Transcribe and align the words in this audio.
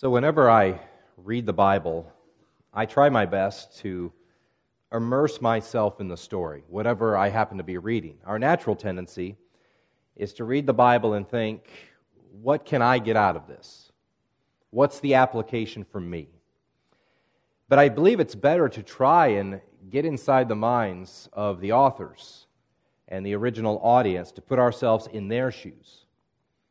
So, 0.00 0.08
whenever 0.08 0.48
I 0.48 0.80
read 1.18 1.44
the 1.44 1.52
Bible, 1.52 2.10
I 2.72 2.86
try 2.86 3.10
my 3.10 3.26
best 3.26 3.76
to 3.80 4.10
immerse 4.90 5.42
myself 5.42 6.00
in 6.00 6.08
the 6.08 6.16
story, 6.16 6.64
whatever 6.68 7.18
I 7.18 7.28
happen 7.28 7.58
to 7.58 7.64
be 7.64 7.76
reading. 7.76 8.16
Our 8.24 8.38
natural 8.38 8.74
tendency 8.74 9.36
is 10.16 10.32
to 10.32 10.44
read 10.44 10.64
the 10.64 10.72
Bible 10.72 11.12
and 11.12 11.28
think, 11.28 11.68
what 12.32 12.64
can 12.64 12.80
I 12.80 12.98
get 12.98 13.14
out 13.14 13.36
of 13.36 13.46
this? 13.46 13.92
What's 14.70 15.00
the 15.00 15.16
application 15.16 15.84
for 15.84 16.00
me? 16.00 16.28
But 17.68 17.78
I 17.78 17.90
believe 17.90 18.20
it's 18.20 18.34
better 18.34 18.70
to 18.70 18.82
try 18.82 19.26
and 19.26 19.60
get 19.90 20.06
inside 20.06 20.48
the 20.48 20.56
minds 20.56 21.28
of 21.34 21.60
the 21.60 21.72
authors 21.72 22.46
and 23.06 23.26
the 23.26 23.34
original 23.34 23.78
audience 23.82 24.32
to 24.32 24.40
put 24.40 24.58
ourselves 24.58 25.08
in 25.12 25.28
their 25.28 25.50
shoes. 25.50 26.06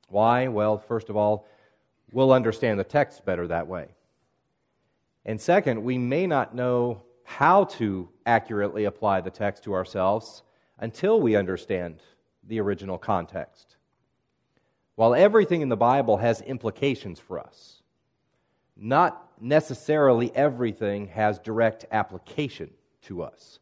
Why? 0.07 0.48
Well, 0.48 0.80
first 0.80 1.09
of 1.09 1.16
all, 1.16 1.46
we'll 2.12 2.32
understand 2.32 2.80
the 2.80 2.84
text 2.84 3.26
better 3.26 3.48
that 3.48 3.68
way. 3.68 3.88
And 5.26 5.40
second, 5.40 5.84
we 5.84 5.98
may 5.98 6.27
not 6.27 6.55
know 6.55 7.04
how 7.23 7.66
to 7.66 8.09
accurately 8.26 8.86
apply 8.86 9.22
the 9.22 9.30
text 9.30 9.63
to 9.63 9.73
ourselves 9.73 10.44
until 10.80 11.20
we 11.22 11.36
understand 11.36 12.02
the 12.48 12.59
original 12.59 12.98
context. 12.98 13.76
While 14.95 15.14
everything 15.14 15.62
in 15.62 15.70
the 15.70 15.77
Bible 15.77 16.17
has 16.17 16.41
implications 16.41 17.20
for 17.20 17.40
us, 17.40 17.84
not 18.76 19.30
necessarily 19.39 20.36
everything 20.36 21.08
has 21.08 21.39
direct 21.39 21.86
application 21.91 22.72
to 23.03 23.22
us. 23.22 23.59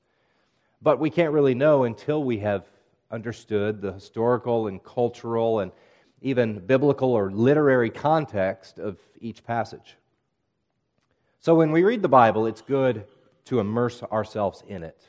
But 0.81 0.99
we 0.99 1.09
can't 1.09 1.33
really 1.33 1.55
know 1.55 1.83
until 1.83 2.23
we 2.23 2.39
have 2.39 2.65
understood 3.11 3.81
the 3.81 3.93
historical 3.93 4.67
and 4.67 4.83
cultural 4.83 5.59
and 5.59 5.71
even 6.21 6.59
biblical 6.59 7.13
or 7.13 7.31
literary 7.31 7.89
context 7.89 8.79
of 8.79 8.97
each 9.19 9.43
passage. 9.43 9.97
So 11.39 11.55
when 11.55 11.71
we 11.71 11.83
read 11.83 12.01
the 12.01 12.09
Bible, 12.09 12.45
it's 12.47 12.61
good 12.61 13.05
to 13.45 13.59
immerse 13.59 14.03
ourselves 14.03 14.63
in 14.67 14.83
it. 14.83 15.01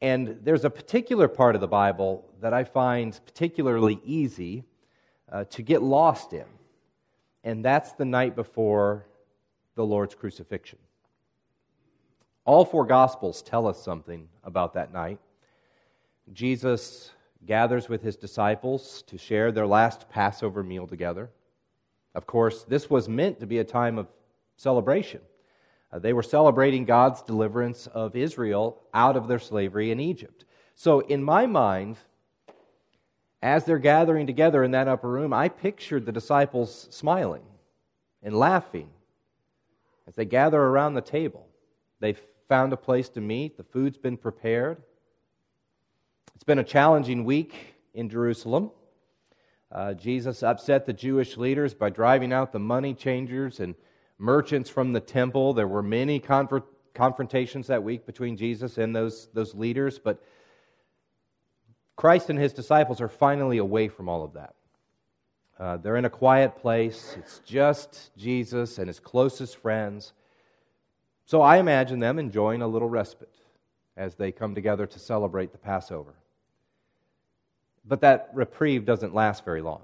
And 0.00 0.38
there's 0.44 0.64
a 0.64 0.70
particular 0.70 1.26
part 1.26 1.54
of 1.54 1.60
the 1.60 1.68
Bible 1.68 2.24
that 2.40 2.54
I 2.54 2.64
find 2.64 3.18
particularly 3.26 4.00
easy 4.04 4.64
uh, 5.30 5.44
to 5.44 5.62
get 5.62 5.82
lost 5.82 6.32
in, 6.32 6.44
and 7.42 7.64
that's 7.64 7.92
the 7.92 8.04
night 8.04 8.36
before 8.36 9.06
the 9.74 9.84
Lord's 9.84 10.14
crucifixion. 10.14 10.78
All 12.44 12.64
four 12.64 12.86
Gospels 12.86 13.42
tell 13.42 13.66
us 13.66 13.82
something 13.82 14.28
about 14.44 14.74
that 14.74 14.92
night. 14.92 15.18
Jesus 16.32 17.10
gathers 17.46 17.88
with 17.88 18.02
his 18.02 18.16
disciples 18.16 19.02
to 19.06 19.16
share 19.16 19.52
their 19.52 19.66
last 19.66 20.08
Passover 20.08 20.62
meal 20.62 20.86
together. 20.86 21.30
Of 22.14 22.26
course, 22.26 22.64
this 22.64 22.90
was 22.90 23.08
meant 23.08 23.40
to 23.40 23.46
be 23.46 23.58
a 23.58 23.64
time 23.64 23.98
of 23.98 24.08
celebration. 24.56 25.20
Uh, 25.92 25.98
they 25.98 26.12
were 26.12 26.22
celebrating 26.22 26.84
God's 26.84 27.22
deliverance 27.22 27.86
of 27.86 28.16
Israel 28.16 28.82
out 28.92 29.16
of 29.16 29.28
their 29.28 29.38
slavery 29.38 29.90
in 29.90 30.00
Egypt. 30.00 30.44
So, 30.74 31.00
in 31.00 31.22
my 31.22 31.46
mind, 31.46 31.96
as 33.40 33.64
they're 33.64 33.78
gathering 33.78 34.26
together 34.26 34.64
in 34.64 34.72
that 34.72 34.88
upper 34.88 35.08
room, 35.08 35.32
I 35.32 35.48
pictured 35.48 36.04
the 36.04 36.12
disciples 36.12 36.88
smiling 36.90 37.44
and 38.22 38.34
laughing 38.36 38.90
as 40.06 40.14
they 40.14 40.24
gather 40.24 40.60
around 40.60 40.94
the 40.94 41.00
table. 41.00 41.46
They've 42.00 42.20
found 42.48 42.72
a 42.72 42.76
place 42.76 43.08
to 43.10 43.20
meet, 43.20 43.56
the 43.56 43.62
food's 43.62 43.98
been 43.98 44.16
prepared. 44.16 44.82
It's 46.34 46.44
been 46.44 46.58
a 46.58 46.64
challenging 46.64 47.24
week 47.24 47.74
in 47.94 48.08
Jerusalem. 48.08 48.70
Uh, 49.70 49.94
Jesus 49.94 50.42
upset 50.42 50.86
the 50.86 50.92
Jewish 50.92 51.36
leaders 51.36 51.74
by 51.74 51.90
driving 51.90 52.32
out 52.32 52.52
the 52.52 52.58
money 52.58 52.94
changers 52.94 53.60
and 53.60 53.74
merchants 54.18 54.70
from 54.70 54.92
the 54.92 55.00
temple. 55.00 55.52
There 55.52 55.68
were 55.68 55.82
many 55.82 56.20
confrontations 56.20 57.66
that 57.66 57.82
week 57.82 58.06
between 58.06 58.36
Jesus 58.36 58.78
and 58.78 58.94
those, 58.94 59.28
those 59.34 59.54
leaders, 59.54 59.98
but 59.98 60.22
Christ 61.96 62.30
and 62.30 62.38
his 62.38 62.52
disciples 62.52 63.00
are 63.00 63.08
finally 63.08 63.58
away 63.58 63.88
from 63.88 64.08
all 64.08 64.24
of 64.24 64.34
that. 64.34 64.54
Uh, 65.58 65.76
they're 65.76 65.96
in 65.96 66.04
a 66.04 66.10
quiet 66.10 66.56
place. 66.56 67.16
It's 67.18 67.40
just 67.40 68.10
Jesus 68.16 68.78
and 68.78 68.86
his 68.86 69.00
closest 69.00 69.56
friends. 69.56 70.12
So 71.26 71.42
I 71.42 71.58
imagine 71.58 71.98
them 71.98 72.18
enjoying 72.18 72.62
a 72.62 72.68
little 72.68 72.88
respite 72.88 73.37
as 73.98 74.14
they 74.14 74.32
come 74.32 74.54
together 74.54 74.86
to 74.86 74.98
celebrate 74.98 75.52
the 75.52 75.58
Passover. 75.58 76.14
But 77.84 78.00
that 78.00 78.30
reprieve 78.32 78.86
doesn't 78.86 79.14
last 79.14 79.44
very 79.44 79.60
long. 79.60 79.82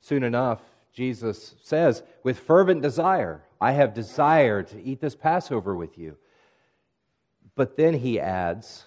Soon 0.00 0.22
enough, 0.22 0.60
Jesus 0.92 1.54
says, 1.62 2.02
with 2.22 2.38
fervent 2.38 2.82
desire, 2.82 3.42
I 3.60 3.72
have 3.72 3.94
desired 3.94 4.68
to 4.68 4.82
eat 4.82 5.00
this 5.00 5.14
Passover 5.14 5.74
with 5.74 5.98
you. 5.98 6.16
But 7.54 7.76
then 7.76 7.94
he 7.94 8.20
adds, 8.20 8.84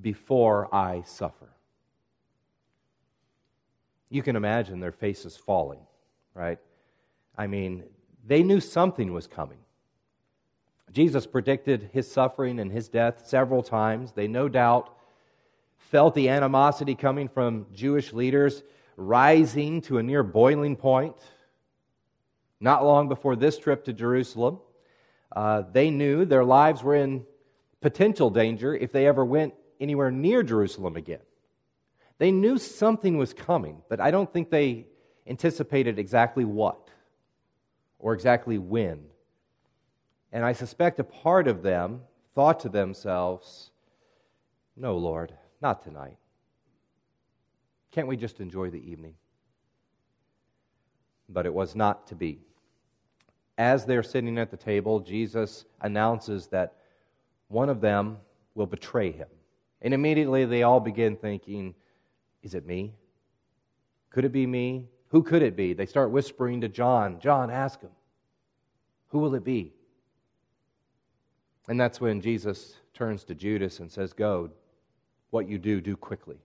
before 0.00 0.74
I 0.74 1.02
suffer. 1.02 1.50
You 4.08 4.22
can 4.22 4.36
imagine 4.36 4.80
their 4.80 4.92
faces 4.92 5.36
falling, 5.36 5.80
right? 6.34 6.58
I 7.36 7.46
mean, 7.46 7.84
they 8.26 8.42
knew 8.42 8.60
something 8.60 9.12
was 9.12 9.26
coming. 9.26 9.58
Jesus 10.90 11.26
predicted 11.26 11.90
his 11.92 12.10
suffering 12.10 12.58
and 12.58 12.72
his 12.72 12.88
death 12.88 13.26
several 13.26 13.62
times. 13.62 14.12
They 14.12 14.28
no 14.28 14.48
doubt 14.48 14.94
felt 15.76 16.14
the 16.14 16.28
animosity 16.28 16.94
coming 16.94 17.28
from 17.28 17.66
Jewish 17.72 18.12
leaders 18.12 18.62
rising 18.96 19.80
to 19.82 19.98
a 19.98 20.02
near 20.02 20.22
boiling 20.22 20.76
point. 20.76 21.16
Not 22.60 22.84
long 22.84 23.08
before 23.08 23.36
this 23.36 23.58
trip 23.58 23.84
to 23.84 23.92
Jerusalem, 23.92 24.58
uh, 25.34 25.62
they 25.72 25.90
knew 25.90 26.24
their 26.24 26.44
lives 26.44 26.82
were 26.82 26.94
in 26.94 27.24
potential 27.80 28.30
danger 28.30 28.74
if 28.74 28.92
they 28.92 29.06
ever 29.06 29.24
went 29.24 29.54
anywhere 29.80 30.10
near 30.10 30.42
Jerusalem 30.42 30.96
again. 30.96 31.20
They 32.18 32.30
knew 32.30 32.58
something 32.58 33.18
was 33.18 33.34
coming, 33.34 33.82
but 33.88 34.00
I 34.00 34.10
don't 34.10 34.32
think 34.32 34.50
they 34.50 34.86
anticipated 35.26 35.98
exactly 35.98 36.44
what 36.44 36.88
or 37.98 38.14
exactly 38.14 38.58
when. 38.58 39.06
And 40.32 40.44
I 40.44 40.52
suspect 40.52 40.98
a 40.98 41.04
part 41.04 41.46
of 41.46 41.62
them 41.62 42.00
thought 42.34 42.60
to 42.60 42.68
themselves, 42.68 43.70
No, 44.76 44.96
Lord, 44.96 45.34
not 45.60 45.82
tonight. 45.82 46.16
Can't 47.90 48.08
we 48.08 48.16
just 48.16 48.40
enjoy 48.40 48.70
the 48.70 48.90
evening? 48.90 49.14
But 51.28 51.44
it 51.44 51.52
was 51.52 51.76
not 51.76 52.06
to 52.08 52.14
be. 52.14 52.40
As 53.58 53.84
they're 53.84 54.02
sitting 54.02 54.38
at 54.38 54.50
the 54.50 54.56
table, 54.56 55.00
Jesus 55.00 55.66
announces 55.82 56.46
that 56.48 56.76
one 57.48 57.68
of 57.68 57.82
them 57.82 58.16
will 58.54 58.66
betray 58.66 59.12
him. 59.12 59.28
And 59.82 59.92
immediately 59.92 60.46
they 60.46 60.62
all 60.62 60.80
begin 60.80 61.16
thinking, 61.16 61.74
Is 62.42 62.54
it 62.54 62.66
me? 62.66 62.94
Could 64.08 64.24
it 64.24 64.32
be 64.32 64.46
me? 64.46 64.88
Who 65.08 65.22
could 65.22 65.42
it 65.42 65.56
be? 65.56 65.74
They 65.74 65.84
start 65.84 66.10
whispering 66.10 66.62
to 66.62 66.68
John, 66.68 67.20
John, 67.20 67.50
ask 67.50 67.82
him. 67.82 67.90
Who 69.08 69.18
will 69.18 69.34
it 69.34 69.44
be? 69.44 69.74
And 71.68 71.80
that's 71.80 72.00
when 72.00 72.20
Jesus 72.20 72.74
turns 72.94 73.24
to 73.24 73.34
Judas 73.34 73.80
and 73.80 73.90
says, 73.90 74.12
Go, 74.12 74.50
what 75.30 75.48
you 75.48 75.58
do, 75.58 75.80
do 75.80 75.96
quickly. 75.96 76.38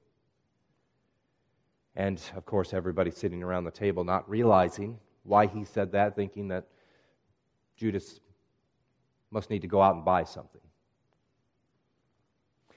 And 1.95 2.21
of 2.35 2.45
course, 2.45 2.73
everybody 2.73 3.11
sitting 3.11 3.41
around 3.41 3.63
the 3.63 3.71
table 3.71 4.03
not 4.03 4.29
realizing 4.29 4.99
why 5.23 5.47
he 5.47 5.65
said 5.65 5.91
that, 5.93 6.15
thinking 6.15 6.49
that 6.49 6.67
Judas 7.75 8.19
must 9.31 9.49
need 9.49 9.61
to 9.63 9.67
go 9.67 9.81
out 9.81 9.95
and 9.95 10.05
buy 10.05 10.23
something. 10.23 10.61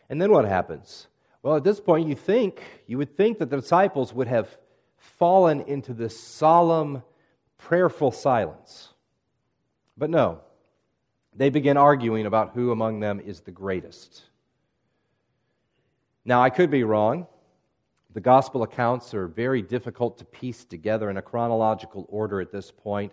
And 0.09 0.21
then 0.21 0.33
what 0.33 0.45
happens? 0.47 1.06
Well, 1.43 1.56
at 1.56 1.65
this 1.65 1.81
point, 1.81 2.09
you 2.09 2.15
think, 2.15 2.61
you 2.87 2.99
would 2.99 3.17
think 3.17 3.39
that 3.39 3.50
the 3.50 3.61
disciples 3.61 4.12
would 4.12 4.27
have 4.27 4.59
fallen 4.97 5.61
into 5.62 5.95
this 5.95 6.19
solemn, 6.19 7.03
prayerful 7.56 8.11
silence. 8.11 8.88
But 9.97 10.11
no, 10.11 10.41
they 11.35 11.50
begin 11.50 11.77
arguing 11.77 12.27
about 12.27 12.53
who 12.55 12.71
among 12.71 13.00
them 13.00 13.21
is 13.21 13.41
the 13.41 13.50
greatest. 13.50 14.23
Now, 16.25 16.43
I 16.43 16.50
could 16.50 16.71
be 16.71 16.85
wrong. 16.85 17.27
The 18.12 18.21
gospel 18.21 18.62
accounts 18.62 19.15
are 19.15 19.29
very 19.29 19.62
difficult 19.62 20.19
to 20.19 20.25
piece 20.25 20.65
together 20.65 21.11
in 21.11 21.17
a 21.17 21.23
chronological 21.23 22.06
order 22.09 22.41
at 22.41 22.50
this 22.50 22.71
point, 22.71 23.12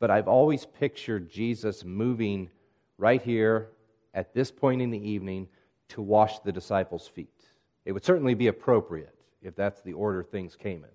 but 0.00 0.10
I've 0.10 0.28
always 0.28 0.64
pictured 0.64 1.30
Jesus 1.30 1.84
moving 1.84 2.48
right 2.96 3.22
here 3.22 3.68
at 4.14 4.32
this 4.32 4.50
point 4.50 4.80
in 4.80 4.90
the 4.90 4.98
evening 4.98 5.48
to 5.88 6.02
wash 6.02 6.38
the 6.40 6.52
disciples' 6.52 7.06
feet. 7.06 7.44
It 7.84 7.92
would 7.92 8.04
certainly 8.04 8.34
be 8.34 8.48
appropriate 8.48 9.14
if 9.42 9.54
that's 9.54 9.82
the 9.82 9.92
order 9.92 10.22
things 10.22 10.56
came 10.56 10.82
in. 10.84 10.90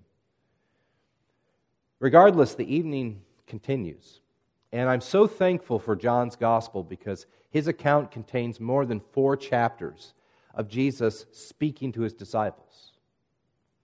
Regardless, 1.99 2.55
the 2.55 2.75
evening 2.75 3.21
continues. 3.47 4.19
And 4.73 4.89
I'm 4.89 4.99
so 4.99 5.25
thankful 5.25 5.79
for 5.79 5.95
John's 5.95 6.35
gospel 6.35 6.83
because 6.83 7.25
his 7.49 7.69
account 7.69 8.11
contains 8.11 8.59
more 8.59 8.85
than 8.85 8.99
four 8.99 9.37
chapters 9.37 10.13
of 10.53 10.67
Jesus 10.67 11.25
speaking 11.31 11.93
to 11.93 12.01
his 12.01 12.13
disciples. 12.13 12.91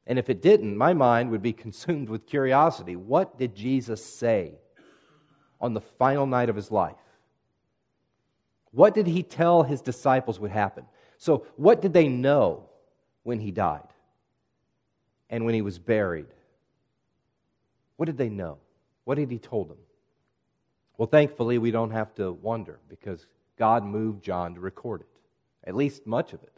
And 0.05 0.19
if 0.19 0.29
it 0.29 0.41
didn't, 0.41 0.75
my 0.75 0.93
mind 0.93 1.31
would 1.31 1.41
be 1.41 1.53
consumed 1.65 2.09
with 2.09 2.25
curiosity. 2.27 2.97
What 2.97 3.37
did 3.37 3.55
Jesus 3.55 4.03
say 4.03 4.55
on 5.61 5.73
the 5.73 5.81
final 5.81 6.25
night 6.25 6.49
of 6.49 6.55
his 6.55 6.71
life. 6.71 6.95
What 8.71 8.93
did 8.93 9.07
he 9.07 9.23
tell 9.23 9.63
his 9.63 9.81
disciples 9.81 10.39
would 10.39 10.51
happen? 10.51 10.85
So, 11.17 11.45
what 11.57 11.81
did 11.81 11.93
they 11.93 12.07
know 12.07 12.69
when 13.23 13.39
he 13.39 13.51
died 13.51 13.87
and 15.29 15.43
when 15.45 15.53
he 15.53 15.61
was 15.61 15.79
buried? 15.79 16.27
What 17.97 18.05
did 18.05 18.17
they 18.17 18.29
know? 18.29 18.57
What 19.03 19.17
had 19.17 19.31
he 19.31 19.39
told 19.39 19.69
them? 19.69 19.77
Well, 20.99 21.07
thankfully, 21.07 21.59
we 21.59 21.71
don't 21.71 21.91
have 21.91 22.13
to 22.15 22.33
wonder 22.33 22.77
because 22.89 23.25
God 23.57 23.85
moved 23.85 24.21
John 24.21 24.55
to 24.55 24.59
record 24.59 24.99
it, 24.99 25.07
at 25.63 25.73
least 25.73 26.05
much 26.05 26.33
of 26.33 26.43
it. 26.43 26.51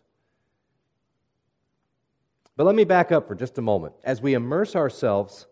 But 2.57 2.63
let 2.63 2.73
me 2.73 2.83
back 2.83 3.11
up 3.11 3.27
for 3.27 3.35
just 3.35 3.59
a 3.59 3.61
moment. 3.61 3.93
As 4.03 4.19
we 4.19 4.33
immerse 4.33 4.75
ourselves 4.75 5.45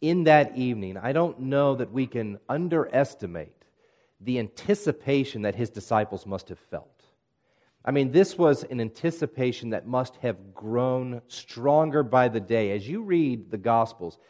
in 0.00 0.22
that 0.24 0.56
evening, 0.56 0.96
I 0.96 1.12
don't 1.12 1.40
know 1.40 1.74
that 1.74 1.90
we 1.90 2.06
can 2.06 2.38
underestimate 2.48 3.64
the 4.20 4.38
anticipation 4.38 5.42
that 5.42 5.56
his 5.56 5.68
disciples 5.68 6.24
must 6.24 6.50
have 6.50 6.58
felt. 6.70 7.02
I 7.84 7.90
mean, 7.90 8.12
this 8.12 8.38
was 8.38 8.62
an 8.62 8.80
anticipation 8.80 9.70
that 9.70 9.88
must 9.88 10.14
have 10.18 10.54
grown 10.54 11.20
stronger 11.26 12.04
by 12.04 12.28
the 12.28 12.38
day. 12.38 12.70
As 12.70 12.88
you 12.88 13.02
read 13.02 13.50
the 13.50 13.58
Gospels, 13.58 14.20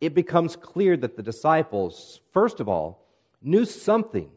it 0.00 0.14
becomes 0.14 0.56
clear 0.56 0.96
that 0.96 1.16
the 1.16 1.22
disciples, 1.22 2.22
first 2.32 2.58
of 2.58 2.68
all, 2.68 2.99
knew 3.42 3.64
something 3.64 4.30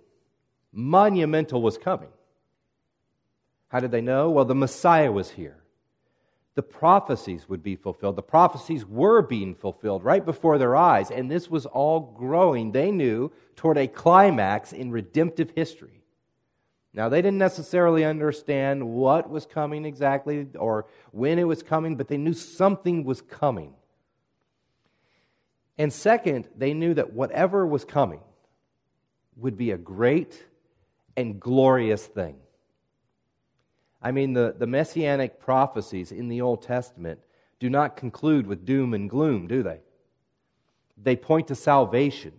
monumental 0.72 1.62
was 1.62 1.78
coming. 1.78 2.10
How 3.68 3.80
did 3.80 3.92
they 3.92 4.02
know? 4.02 4.30
Well, 4.30 4.46
the 4.46 4.56
Messiah 4.56 5.12
was 5.12 5.32
here 5.32 5.64
the 6.56 6.64
prophecies 6.64 7.50
would 7.50 7.64
be 7.64 7.76
fulfilled. 7.76 8.16
The 8.16 8.22
prophecies 8.22 8.86
were 8.86 9.22
being 9.22 9.56
fulfilled 9.56 10.04
right 10.04 10.24
before 10.24 10.58
their 10.58 10.76
eyes, 10.76 11.10
and 11.10 11.30
this 11.30 11.50
was 11.50 11.66
all 11.66 12.14
growing, 12.16 12.72
they 12.72 12.92
knew, 12.92 13.32
toward 13.56 13.78
a 13.78 13.88
climax 13.88 14.72
in 14.72 14.92
redemptive 14.92 15.52
history. 15.56 16.04
Now, 16.94 17.10
they 17.10 17.24
didn't 17.24 17.40
necessarily 17.40 18.06
understand 18.06 18.88
what 18.88 19.28
was 19.28 19.48
coming 19.48 19.84
exactly 19.84 20.48
or 20.60 20.86
when 21.12 21.40
it 21.40 21.46
was 21.46 21.64
coming, 21.64 21.96
but 21.96 22.08
they 22.08 22.18
knew 22.18 22.34
something 22.34 23.04
was 23.04 23.22
coming. 23.22 23.74
And 25.80 25.92
second, 25.92 26.48
they 26.56 26.76
knew 26.76 26.94
that 26.94 27.14
whatever 27.14 27.66
was 27.66 27.84
coming 27.84 28.22
would 29.38 29.58
be 29.58 29.72
a 29.72 29.78
great 29.78 30.44
and 31.16 31.40
glorious 31.40 32.06
thing. 32.06 32.36
I 34.02 34.12
mean, 34.12 34.34
the, 34.34 34.54
the 34.58 34.68
messianic 34.68 35.40
prophecies 35.40 36.12
in 36.12 36.28
the 36.28 36.42
Old 36.42 36.62
Testament 36.62 37.20
do 37.60 37.70
not 37.70 37.96
conclude 37.96 38.46
with 38.46 38.66
doom 38.66 38.94
and 38.94 39.10
gloom, 39.10 39.48
do 39.48 39.64
they? 39.64 39.80
They 41.02 41.16
point 41.16 41.48
to 41.48 41.56
salvation. 41.56 42.34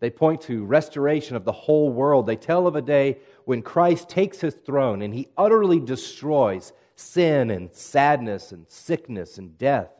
They 0.00 0.10
point 0.10 0.40
to 0.42 0.64
restoration 0.64 1.36
of 1.36 1.44
the 1.44 1.52
whole 1.52 1.90
world. 1.90 2.26
They 2.26 2.36
tell 2.36 2.66
of 2.66 2.76
a 2.76 2.82
day 2.82 3.18
when 3.44 3.62
Christ 3.62 4.08
takes 4.08 4.40
his 4.40 4.54
throne 4.54 5.02
and 5.02 5.12
he 5.12 5.28
utterly 5.36 5.80
destroys 5.80 6.72
sin 6.94 7.50
and 7.50 7.72
sadness 7.72 8.52
and 8.52 8.64
sickness 8.68 9.36
and 9.36 9.58
death. 9.58 9.90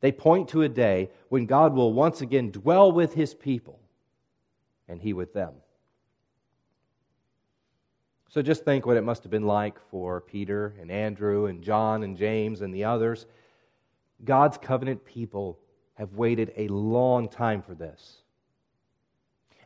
They 0.00 0.12
point 0.12 0.48
to 0.50 0.62
a 0.62 0.68
day 0.68 1.10
when 1.28 1.46
God 1.46 1.74
will 1.74 1.92
once 1.92 2.20
again 2.20 2.50
dwell 2.50 2.92
with 2.92 3.14
his 3.14 3.34
people 3.34 3.79
and 4.90 5.00
he 5.00 5.12
with 5.12 5.32
them. 5.32 5.54
So 8.28 8.42
just 8.42 8.64
think 8.64 8.86
what 8.86 8.96
it 8.96 9.04
must 9.04 9.22
have 9.22 9.30
been 9.30 9.46
like 9.46 9.78
for 9.90 10.20
Peter 10.20 10.74
and 10.80 10.90
Andrew 10.90 11.46
and 11.46 11.62
John 11.62 12.02
and 12.02 12.16
James 12.16 12.60
and 12.60 12.74
the 12.74 12.84
others. 12.84 13.26
God's 14.24 14.58
covenant 14.58 15.04
people 15.04 15.58
have 15.94 16.12
waited 16.14 16.52
a 16.56 16.68
long 16.68 17.28
time 17.28 17.62
for 17.62 17.74
this. 17.74 18.22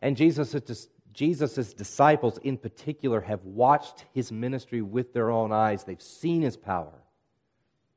And 0.01 0.17
Jesus' 0.17 0.87
Jesus' 1.13 1.73
disciples 1.73 2.37
in 2.39 2.57
particular 2.57 3.21
have 3.21 3.43
watched 3.45 4.05
his 4.13 4.31
ministry 4.31 4.81
with 4.81 5.13
their 5.13 5.31
own 5.31 5.53
eyes. 5.53 5.83
They've 5.83 6.01
seen 6.01 6.41
his 6.41 6.57
power, 6.57 7.03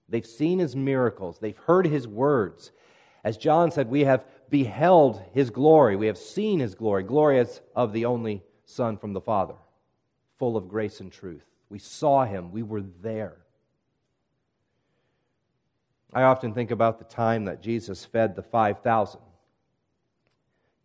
they've 0.09 0.27
seen 0.27 0.59
his 0.59 0.77
miracles, 0.77 1.39
they've 1.39 1.57
heard 1.57 1.87
his 1.87 2.07
words. 2.07 2.73
As 3.25 3.37
John 3.37 3.71
said, 3.71 3.91
we 3.91 4.05
have 4.05 4.25
beheld 4.51 5.23
his 5.33 5.51
glory, 5.51 5.97
we 5.97 6.07
have 6.07 6.19
seen 6.19 6.61
his 6.61 6.75
glory, 6.75 7.39
as 7.39 7.61
of 7.75 7.93
the 7.93 8.05
only 8.05 8.43
Son 8.65 8.97
from 8.97 9.13
the 9.13 9.21
Father 9.21 9.55
full 10.39 10.57
of 10.57 10.69
grace 10.69 11.01
and 11.01 11.13
truth. 11.13 11.45
We 11.69 11.79
saw 11.79 12.25
him, 12.25 12.53
we 12.53 12.63
were 12.63 12.83
there. 13.03 13.37
I 16.15 16.23
often 16.23 16.55
think 16.55 16.71
about 16.71 16.99
the 16.99 17.05
time 17.05 17.45
that 17.45 17.61
Jesus 17.61 18.05
fed 18.05 18.35
the 18.35 18.43
5,000. 18.43 19.21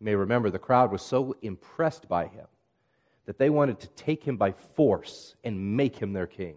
You 0.00 0.04
may 0.04 0.14
remember 0.14 0.50
the 0.50 0.58
crowd 0.58 0.92
was 0.92 1.02
so 1.02 1.34
impressed 1.40 2.08
by 2.08 2.26
him 2.26 2.46
that 3.26 3.38
they 3.38 3.48
wanted 3.48 3.80
to 3.80 3.88
take 3.88 4.22
him 4.22 4.36
by 4.36 4.52
force 4.52 5.34
and 5.44 5.76
make 5.76 5.96
him 5.96 6.12
their 6.12 6.26
king. 6.26 6.56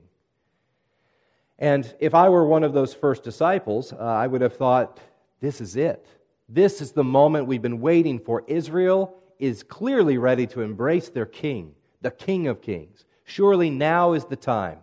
And 1.59 1.95
if 1.99 2.13
I 2.13 2.27
were 2.29 2.45
one 2.45 2.63
of 2.63 2.73
those 2.73 2.93
first 2.93 3.23
disciples, 3.23 3.93
uh, 3.93 3.97
I 3.97 4.27
would 4.27 4.41
have 4.41 4.57
thought, 4.57 4.99
this 5.39 5.61
is 5.61 5.75
it. 5.75 6.05
This 6.49 6.81
is 6.81 6.93
the 6.93 7.03
moment 7.03 7.47
we've 7.47 7.61
been 7.61 7.81
waiting 7.81 8.19
for. 8.19 8.43
Israel 8.47 9.15
is 9.39 9.63
clearly 9.63 10.17
ready 10.17 10.47
to 10.47 10.61
embrace 10.61 11.09
their 11.09 11.25
king 11.25 11.75
the 12.01 12.11
King 12.11 12.47
of 12.47 12.61
Kings. 12.61 13.05
Surely 13.23 13.69
now 13.69 14.13
is 14.13 14.25
the 14.25 14.35
time. 14.35 14.79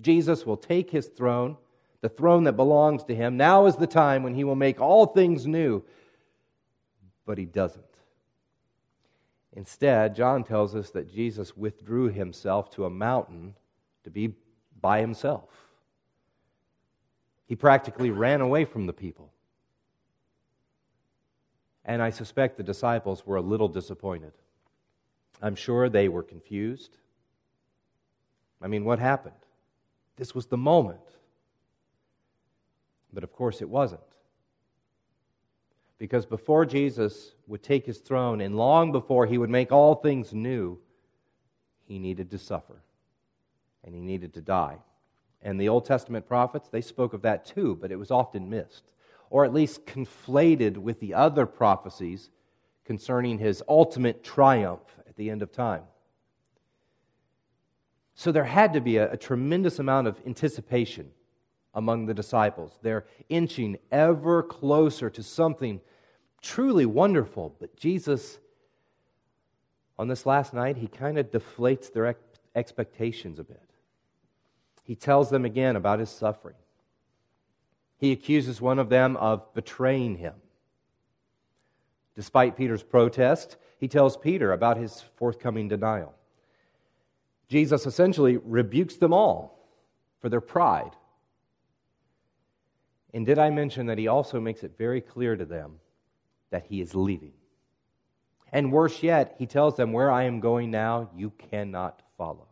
Jesus 0.00 0.44
will 0.44 0.56
take 0.56 0.90
his 0.90 1.06
throne, 1.06 1.56
the 2.00 2.08
throne 2.08 2.44
that 2.44 2.54
belongs 2.54 3.04
to 3.04 3.14
him. 3.14 3.36
Now 3.36 3.66
is 3.66 3.76
the 3.76 3.86
time 3.86 4.22
when 4.22 4.34
he 4.34 4.44
will 4.44 4.56
make 4.56 4.80
all 4.80 5.06
things 5.06 5.46
new. 5.46 5.82
But 7.24 7.38
he 7.38 7.46
doesn't. 7.46 7.84
Instead, 9.54 10.16
John 10.16 10.42
tells 10.42 10.74
us 10.74 10.90
that 10.90 11.12
Jesus 11.12 11.56
withdrew 11.56 12.08
himself 12.08 12.70
to 12.72 12.84
a 12.84 12.90
mountain 12.90 13.54
to 14.02 14.10
be 14.10 14.34
by 14.80 15.00
himself. 15.00 15.48
He 17.46 17.54
practically 17.54 18.10
ran 18.10 18.40
away 18.40 18.64
from 18.64 18.86
the 18.86 18.92
people. 18.92 19.32
And 21.84 22.00
I 22.00 22.10
suspect 22.10 22.56
the 22.56 22.62
disciples 22.62 23.26
were 23.26 23.36
a 23.36 23.42
little 23.42 23.68
disappointed. 23.68 24.32
I'm 25.42 25.54
sure 25.54 25.88
they 25.88 26.08
were 26.08 26.22
confused. 26.22 26.96
I 28.62 28.68
mean, 28.68 28.84
what 28.84 28.98
happened? 28.98 29.34
This 30.16 30.34
was 30.34 30.46
the 30.46 30.56
moment. 30.56 31.00
But 33.12 33.24
of 33.24 33.32
course, 33.32 33.60
it 33.60 33.68
wasn't. 33.68 34.00
Because 35.98 36.26
before 36.26 36.64
Jesus 36.66 37.32
would 37.46 37.62
take 37.62 37.86
his 37.86 37.98
throne, 37.98 38.40
and 38.40 38.56
long 38.56 38.90
before 38.90 39.26
he 39.26 39.38
would 39.38 39.50
make 39.50 39.70
all 39.70 39.94
things 39.94 40.32
new, 40.32 40.78
he 41.86 41.98
needed 41.98 42.30
to 42.30 42.38
suffer. 42.38 42.82
And 43.84 43.94
he 43.94 44.00
needed 44.00 44.34
to 44.34 44.40
die. 44.40 44.78
And 45.42 45.60
the 45.60 45.68
Old 45.68 45.84
Testament 45.84 46.26
prophets, 46.26 46.68
they 46.68 46.80
spoke 46.80 47.12
of 47.12 47.22
that 47.22 47.44
too, 47.44 47.76
but 47.80 47.92
it 47.92 47.96
was 47.96 48.10
often 48.10 48.48
missed, 48.48 48.84
or 49.30 49.44
at 49.44 49.52
least 49.52 49.86
conflated 49.86 50.76
with 50.76 51.00
the 51.00 51.14
other 51.14 51.46
prophecies 51.46 52.30
concerning 52.84 53.38
his 53.38 53.62
ultimate 53.68 54.22
triumph 54.22 54.82
at 55.08 55.16
the 55.16 55.30
end 55.30 55.42
of 55.42 55.50
time. 55.52 55.82
So 58.14 58.30
there 58.30 58.44
had 58.44 58.72
to 58.74 58.80
be 58.80 58.96
a, 58.96 59.12
a 59.12 59.16
tremendous 59.16 59.78
amount 59.78 60.06
of 60.06 60.20
anticipation 60.26 61.10
among 61.74 62.06
the 62.06 62.14
disciples. 62.14 62.78
They're 62.82 63.06
inching 63.28 63.78
ever 63.90 64.42
closer 64.42 65.10
to 65.10 65.22
something 65.22 65.80
truly 66.40 66.86
wonderful. 66.86 67.56
But 67.58 67.76
Jesus, 67.76 68.38
on 69.98 70.08
this 70.08 70.26
last 70.26 70.54
night, 70.54 70.76
he 70.76 70.86
kind 70.86 71.18
of 71.18 71.30
deflates 71.30 71.92
their 71.92 72.16
expectations 72.54 73.38
a 73.38 73.44
bit. 73.44 73.70
He 74.84 74.94
tells 74.94 75.30
them 75.30 75.44
again 75.44 75.74
about 75.74 75.98
his 75.98 76.10
suffering. 76.10 76.56
He 77.96 78.12
accuses 78.12 78.60
one 78.60 78.78
of 78.78 78.88
them 78.88 79.16
of 79.16 79.52
betraying 79.54 80.16
him. 80.16 80.34
Despite 82.14 82.56
Peter's 82.56 82.82
protest, 82.82 83.56
he 83.78 83.88
tells 83.88 84.16
Peter 84.16 84.52
about 84.52 84.76
his 84.76 85.04
forthcoming 85.16 85.68
denial. 85.68 86.14
Jesus 87.48 87.86
essentially 87.86 88.36
rebukes 88.36 88.96
them 88.96 89.12
all 89.12 89.58
for 90.20 90.28
their 90.28 90.40
pride. 90.40 90.92
And 93.12 93.24
did 93.24 93.38
I 93.38 93.50
mention 93.50 93.86
that 93.86 93.98
he 93.98 94.08
also 94.08 94.40
makes 94.40 94.64
it 94.64 94.76
very 94.76 95.00
clear 95.00 95.36
to 95.36 95.44
them 95.44 95.78
that 96.50 96.66
he 96.66 96.80
is 96.80 96.94
leaving? 96.94 97.32
And 98.52 98.72
worse 98.72 99.02
yet, 99.02 99.34
he 99.38 99.46
tells 99.46 99.76
them, 99.76 99.92
Where 99.92 100.10
I 100.10 100.24
am 100.24 100.40
going 100.40 100.70
now, 100.70 101.10
you 101.16 101.30
cannot 101.50 102.02
follow. 102.16 102.46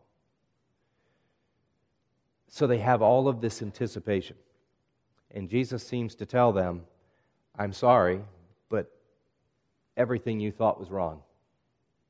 So 2.47 2.67
they 2.67 2.79
have 2.79 3.01
all 3.01 3.27
of 3.27 3.41
this 3.41 3.61
anticipation. 3.61 4.35
And 5.33 5.49
Jesus 5.49 5.85
seems 5.85 6.15
to 6.15 6.25
tell 6.25 6.51
them, 6.51 6.83
I'm 7.57 7.73
sorry, 7.73 8.21
but 8.69 8.91
everything 9.97 10.39
you 10.39 10.51
thought 10.51 10.79
was 10.79 10.91
wrong. 10.91 11.21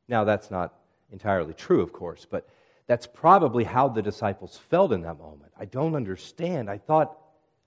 Now, 0.07 0.23
that's 0.23 0.51
not 0.51 0.73
entirely 1.11 1.53
true, 1.53 1.81
of 1.81 1.93
course, 1.93 2.27
but 2.29 2.47
that's 2.87 3.07
probably 3.07 3.63
how 3.63 3.87
the 3.87 4.01
disciples 4.01 4.59
felt 4.69 4.91
in 4.91 5.01
that 5.03 5.17
moment. 5.17 5.51
I 5.57 5.65
don't 5.65 5.95
understand. 5.95 6.69
I 6.69 6.77
thought, 6.77 7.17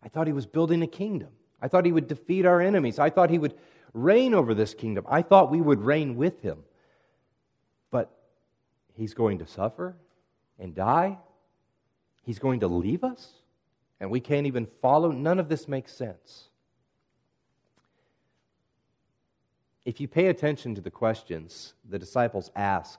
I 0.03 0.09
thought 0.09 0.27
he 0.27 0.33
was 0.33 0.47
building 0.47 0.83
a 0.83 0.87
kingdom. 0.87 1.29
I 1.61 1.69
thought 1.69 1.87
he 1.87 1.93
would 1.93 2.07
defeat 2.07 2.45
our 2.45 2.61
enemies. 2.61 2.99
I 2.99 3.09
thought 3.09 3.31
he 3.31 3.39
would 3.39 3.55
reign 3.95 4.35
over 4.35 4.53
this 4.53 4.75
kingdom. 4.75 5.07
I 5.09 5.23
thought 5.23 5.51
we 5.51 5.63
would 5.63 5.81
reign 5.81 6.17
with 6.17 6.43
him. 6.43 6.59
But 7.91 8.11
he's 8.95 9.15
going 9.15 9.39
to 9.39 9.47
suffer 9.47 9.97
and 10.59 10.75
die. 10.75 11.19
He's 12.23 12.39
going 12.39 12.61
to 12.61 12.69
leave 12.69 13.05
us, 13.05 13.33
and 14.00 14.11
we 14.11 14.21
can't 14.21 14.47
even 14.47 14.67
follow. 14.83 15.11
None 15.11 15.38
of 15.38 15.49
this 15.49 15.69
makes 15.69 15.93
sense. 15.93 16.49
If 19.85 20.00
you 20.00 20.09
pay 20.09 20.26
attention 20.26 20.75
to 20.75 20.81
the 20.81 20.91
questions 20.91 21.75
the 21.88 21.99
disciples 21.99 22.50
ask 22.57 22.99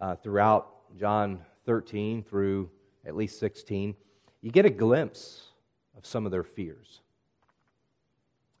uh, 0.00 0.16
throughout 0.16 0.96
John 0.98 1.40
13 1.66 2.22
through 2.24 2.68
at 3.06 3.14
least 3.14 3.38
16, 3.38 3.94
you 4.40 4.50
get 4.50 4.66
a 4.66 4.70
glimpse 4.70 5.44
of 5.96 6.04
some 6.04 6.26
of 6.26 6.32
their 6.32 6.42
fears. 6.42 7.00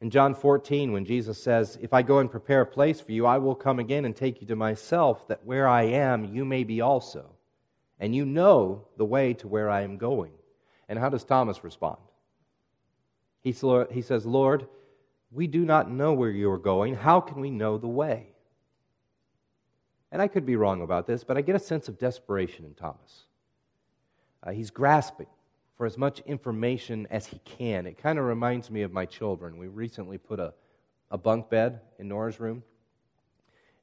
In 0.00 0.10
John 0.10 0.32
14, 0.32 0.92
when 0.92 1.04
Jesus 1.04 1.42
says, 1.42 1.76
If 1.80 1.92
I 1.92 2.02
go 2.02 2.20
and 2.20 2.30
prepare 2.30 2.60
a 2.60 2.66
place 2.66 3.00
for 3.00 3.10
you, 3.10 3.26
I 3.26 3.38
will 3.38 3.56
come 3.56 3.80
again 3.80 4.04
and 4.04 4.14
take 4.14 4.40
you 4.40 4.46
to 4.46 4.56
myself, 4.56 5.26
that 5.26 5.44
where 5.44 5.66
I 5.66 5.82
am, 5.82 6.24
you 6.24 6.44
may 6.44 6.62
be 6.62 6.80
also. 6.80 7.30
And 7.98 8.14
you 8.14 8.24
know 8.24 8.86
the 8.96 9.04
way 9.04 9.34
to 9.34 9.48
where 9.48 9.68
I 9.68 9.82
am 9.82 9.96
going. 9.96 10.32
And 10.88 10.98
how 10.98 11.08
does 11.08 11.24
Thomas 11.24 11.62
respond? 11.62 11.98
He, 13.40 13.52
says, 13.52 14.26
Lord, 14.26 14.66
we 15.30 15.46
do 15.46 15.64
not 15.64 15.90
know 15.90 16.12
where 16.12 16.30
you 16.30 16.50
are 16.50 16.58
going. 16.58 16.94
How 16.94 17.20
can 17.20 17.40
we 17.40 17.50
know 17.50 17.78
the 17.78 17.88
way? 17.88 18.28
And 20.10 20.22
I 20.22 20.28
could 20.28 20.46
be 20.46 20.56
wrong 20.56 20.82
about 20.82 21.06
this, 21.06 21.24
but 21.24 21.36
I 21.36 21.42
get 21.42 21.56
a 21.56 21.60
sense 21.60 21.88
of 21.88 21.98
desperation 21.98 22.64
in 22.64 22.74
Thomas. 22.74 23.24
Uh, 24.42 24.52
he's 24.52 24.70
grasping 24.70 25.26
for 25.76 25.86
as 25.86 25.98
much 25.98 26.20
information 26.20 27.06
as 27.10 27.26
he 27.26 27.38
can. 27.44 27.86
It 27.86 27.98
kind 27.98 28.18
of 28.18 28.24
reminds 28.24 28.70
me 28.70 28.82
of 28.82 28.92
my 28.92 29.04
children. 29.04 29.58
We 29.58 29.68
recently 29.68 30.18
put 30.18 30.40
a, 30.40 30.54
a 31.10 31.18
bunk 31.18 31.50
bed 31.50 31.80
in 31.98 32.08
Nora's 32.08 32.40
room, 32.40 32.62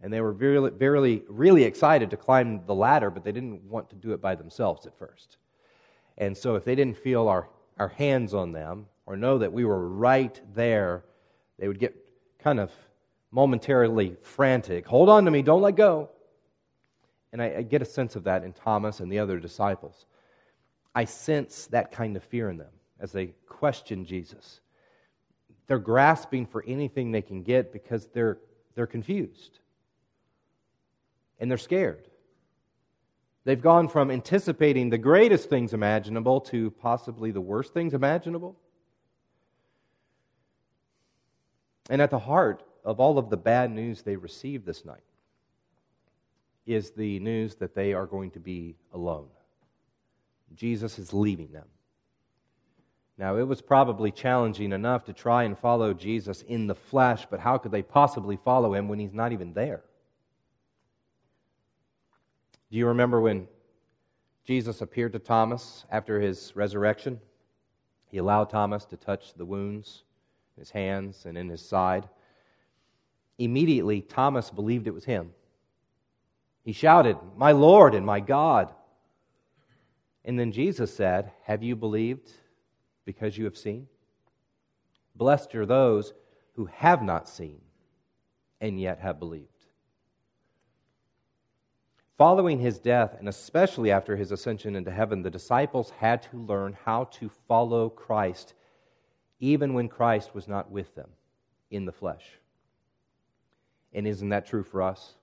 and 0.01 0.11
they 0.11 0.21
were 0.21 0.33
very, 0.33 0.69
very, 0.71 1.23
really 1.29 1.63
excited 1.63 2.09
to 2.09 2.17
climb 2.17 2.65
the 2.65 2.75
ladder, 2.75 3.09
but 3.09 3.23
they 3.23 3.31
didn't 3.31 3.63
want 3.63 3.89
to 3.91 3.95
do 3.95 4.11
it 4.11 4.21
by 4.21 4.35
themselves 4.35 4.85
at 4.85 4.97
first. 4.97 5.37
And 6.17 6.35
so, 6.37 6.55
if 6.55 6.63
they 6.63 6.75
didn't 6.75 6.97
feel 6.97 7.27
our, 7.27 7.49
our 7.77 7.89
hands 7.89 8.33
on 8.33 8.51
them 8.51 8.87
or 9.05 9.15
know 9.17 9.37
that 9.37 9.51
we 9.51 9.65
were 9.65 9.87
right 9.87 10.39
there, 10.53 11.03
they 11.59 11.67
would 11.67 11.79
get 11.79 11.95
kind 12.39 12.59
of 12.59 12.71
momentarily 13.31 14.15
frantic. 14.21 14.85
Hold 14.87 15.09
on 15.09 15.25
to 15.25 15.31
me, 15.31 15.41
don't 15.41 15.61
let 15.61 15.75
go. 15.75 16.09
And 17.33 17.41
I, 17.41 17.55
I 17.57 17.61
get 17.63 17.81
a 17.81 17.85
sense 17.85 18.15
of 18.15 18.23
that 18.23 18.43
in 18.43 18.53
Thomas 18.53 19.01
and 19.01 19.11
the 19.11 19.19
other 19.19 19.39
disciples. 19.39 20.05
I 20.95 21.03
sense 21.03 21.67
that 21.67 21.91
kind 21.91 22.15
of 22.15 22.23
fear 22.23 22.49
in 22.49 22.57
them 22.57 22.71
as 22.99 23.11
they 23.11 23.33
question 23.45 24.05
Jesus. 24.05 24.61
They're 25.67 25.79
grasping 25.79 26.45
for 26.45 26.63
anything 26.65 27.11
they 27.11 27.21
can 27.21 27.43
get 27.43 27.73
because 27.73 28.07
they're, 28.07 28.37
they're 28.75 28.87
confused 28.87 29.59
and 31.39 31.51
they're 31.51 31.57
scared. 31.57 32.07
They've 33.45 33.61
gone 33.61 33.87
from 33.87 34.09
anticipating 34.09 34.89
the 34.89 34.97
greatest 34.97 35.49
things 35.49 35.73
imaginable 35.73 36.41
to 36.41 36.71
possibly 36.71 37.29
the 37.31 37.41
worst 37.41 37.73
things 37.73 37.93
imaginable. 37.93 38.57
And 41.89 42.01
at 42.01 42.09
the 42.09 42.19
heart 42.19 42.63
of 42.83 42.99
all 42.99 43.19
of 43.19 43.29
the 43.29 43.37
bad 43.37 43.71
news 43.71 44.01
they 44.01 44.15
received 44.15 44.65
this 44.65 44.83
night 44.83 45.03
is 46.65 46.91
the 46.91 47.19
news 47.19 47.55
that 47.55 47.75
they 47.75 47.93
are 47.93 48.07
going 48.07 48.31
to 48.31 48.39
be 48.39 48.75
alone. 48.91 49.27
Jesus 50.55 50.97
is 50.97 51.13
leaving 51.13 51.51
them. 51.51 51.67
Now, 53.17 53.37
it 53.37 53.43
was 53.43 53.61
probably 53.61 54.11
challenging 54.11 54.73
enough 54.73 55.05
to 55.05 55.13
try 55.13 55.43
and 55.43 55.57
follow 55.57 55.93
Jesus 55.93 56.41
in 56.41 56.65
the 56.65 56.75
flesh, 56.75 57.27
but 57.29 57.39
how 57.39 57.59
could 57.59 57.71
they 57.71 57.83
possibly 57.83 58.37
follow 58.43 58.73
him 58.73 58.89
when 58.89 58.99
he's 58.99 59.13
not 59.13 59.31
even 59.31 59.53
there? 59.53 59.83
Do 62.71 62.77
you 62.77 62.87
remember 62.87 63.21
when 63.21 63.47
Jesus 64.43 64.81
appeared 64.81 65.13
to 65.13 65.19
Thomas 65.19 65.85
after 65.91 66.19
his 66.19 66.55
resurrection? 66.55 67.19
He 68.09 68.17
allowed 68.17 68.49
Thomas 68.49 68.85
to 68.85 68.97
touch 68.97 69.33
the 69.33 69.45
wounds 69.45 70.03
in 70.55 70.61
his 70.61 70.71
hands 70.71 71.25
and 71.25 71.37
in 71.37 71.49
his 71.49 71.61
side. 71.61 72.07
Immediately, 73.37 74.01
Thomas 74.01 74.49
believed 74.49 74.87
it 74.87 74.93
was 74.93 75.05
him. 75.05 75.31
He 76.63 76.71
shouted, 76.71 77.17
My 77.35 77.51
Lord 77.51 77.93
and 77.93 78.05
my 78.05 78.19
God. 78.19 78.73
And 80.23 80.39
then 80.39 80.51
Jesus 80.51 80.93
said, 80.93 81.31
Have 81.43 81.61
you 81.61 81.75
believed 81.75 82.31
because 83.05 83.37
you 83.37 83.45
have 83.45 83.57
seen? 83.57 83.87
Blessed 85.15 85.53
are 85.55 85.65
those 85.65 86.13
who 86.53 86.65
have 86.65 87.03
not 87.03 87.29
seen 87.29 87.61
and 88.59 88.79
yet 88.79 88.99
have 88.99 89.19
believed. 89.19 89.54
Following 92.17 92.59
his 92.59 92.79
death, 92.79 93.15
and 93.19 93.27
especially 93.27 93.91
after 93.91 94.15
his 94.15 94.31
ascension 94.31 94.75
into 94.75 94.91
heaven, 94.91 95.21
the 95.21 95.29
disciples 95.29 95.89
had 95.89 96.23
to 96.23 96.37
learn 96.37 96.77
how 96.85 97.05
to 97.05 97.29
follow 97.47 97.89
Christ 97.89 98.53
even 99.41 99.73
when 99.73 99.89
Christ 99.89 100.33
was 100.33 100.47
not 100.47 100.71
with 100.71 100.95
them 100.95 101.09
in 101.69 101.85
the 101.85 101.91
flesh. 101.91 102.23
And 103.93 104.07
isn't 104.07 104.29
that 104.29 104.45
true 104.45 104.63
for 104.63 104.81
us? 104.81 105.15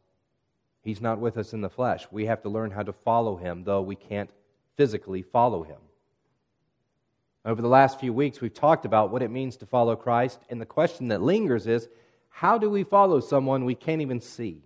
He's 0.83 1.01
not 1.01 1.19
with 1.19 1.39
us 1.39 1.55
in 1.55 1.63
the 1.63 1.71
flesh. 1.71 2.07
We 2.11 2.27
have 2.27 2.43
to 2.43 2.51
learn 2.51 2.71
how 2.71 2.83
to 2.83 2.93
follow 2.93 3.37
him, 3.37 3.65
though 3.65 3.81
we 3.81 3.97
can't 3.97 4.31
physically 4.77 5.23
follow 5.23 5.63
him. 5.63 5.79
Over 7.45 7.63
the 7.63 7.69
last 7.69 8.01
few 8.01 8.13
weeks, 8.13 8.41
we've 8.41 8.53
talked 8.53 8.85
about 8.85 9.11
what 9.11 9.23
it 9.23 9.31
means 9.31 9.57
to 9.59 9.67
follow 9.67 9.97
Christ, 9.97 10.41
and 10.51 10.61
the 10.61 10.67
question 10.67 11.09
that 11.09 11.23
lingers 11.23 11.67
is 11.67 11.89
how 12.29 12.59
do 12.59 12.69
we 12.69 12.85
follow 12.85 13.21
someone 13.21 13.65
we 13.65 13.75
can't 13.75 14.03
even 14.03 14.21
see? 14.21 14.63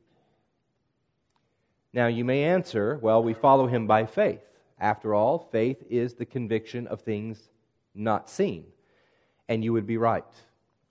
Now, 1.96 2.08
you 2.08 2.26
may 2.26 2.44
answer, 2.44 2.98
well, 3.00 3.22
we 3.22 3.32
follow 3.32 3.66
him 3.66 3.86
by 3.86 4.04
faith. 4.04 4.42
After 4.78 5.14
all, 5.14 5.48
faith 5.50 5.82
is 5.88 6.12
the 6.12 6.26
conviction 6.26 6.86
of 6.88 7.00
things 7.00 7.48
not 7.94 8.28
seen 8.28 8.66
and 9.48 9.64
you 9.64 9.72
would 9.72 9.86
be 9.86 9.96
right. 9.96 10.22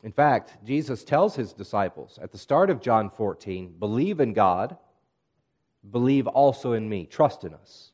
In 0.01 0.11
fact, 0.11 0.57
Jesus 0.65 1.03
tells 1.03 1.35
his 1.35 1.53
disciples 1.53 2.17
at 2.19 2.31
the 2.31 2.39
start 2.39 2.71
of 2.71 2.81
John 2.81 3.11
14 3.11 3.75
believe 3.77 4.19
in 4.19 4.33
God, 4.33 4.77
believe 5.91 6.25
also 6.25 6.73
in 6.73 6.89
me, 6.89 7.05
trust 7.05 7.43
in 7.43 7.53
us. 7.53 7.91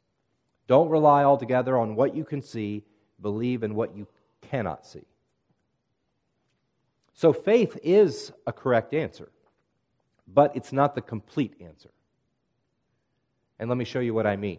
Don't 0.68 0.88
rely 0.88 1.26
altogether 1.26 1.78
on 1.78 1.96
what 1.96 2.16
you 2.16 2.24
can 2.24 2.42
see, 2.42 2.86
believe 3.22 3.62
in 3.62 3.76
what 3.76 3.94
you 3.94 4.08
cannot 4.42 4.86
see. 4.86 5.04
So 7.14 7.34
faith 7.34 7.78
is 7.84 8.32
a 8.48 8.54
correct 8.54 8.94
answer, 8.94 9.34
but 10.34 10.56
it's 10.56 10.72
not 10.72 10.96
the 10.96 11.02
complete 11.02 11.56
answer. 11.60 11.90
And 13.62 13.70
let 13.70 13.78
me 13.78 13.86
show 13.86 14.00
you 14.00 14.16
what 14.16 14.26
I 14.26 14.38
mean. 14.38 14.58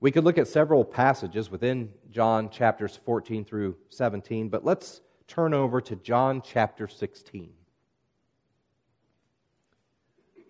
We 0.00 0.10
could 0.10 0.24
look 0.24 0.38
at 0.38 0.48
several 0.48 0.86
passages 0.86 1.50
within 1.50 1.90
John 2.10 2.48
chapters 2.48 2.98
14 3.04 3.44
through 3.44 3.76
17, 3.90 4.48
but 4.48 4.64
let's 4.64 5.02
turn 5.28 5.52
over 5.52 5.82
to 5.82 5.96
John 5.96 6.40
chapter 6.42 6.88
16. 6.88 7.50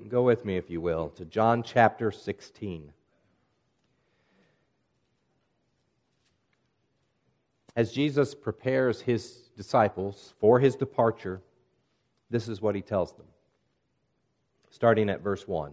Go 0.09 0.23
with 0.23 0.45
me, 0.45 0.57
if 0.57 0.71
you 0.71 0.81
will, 0.81 1.09
to 1.11 1.25
John 1.25 1.65
chapter 1.65 2.13
16. 2.13 2.93
As 7.75 7.91
Jesus 7.91 8.33
prepares 8.33 9.01
his 9.01 9.51
disciples 9.57 10.35
for 10.39 10.61
his 10.61 10.77
departure, 10.77 11.43
this 12.31 12.47
is 12.47 12.63
what 12.63 12.77
he 12.77 12.81
tells 12.81 13.13
them. 13.15 13.27
Starting 14.71 15.11
at 15.11 15.21
verse 15.21 15.49
1, 15.49 15.73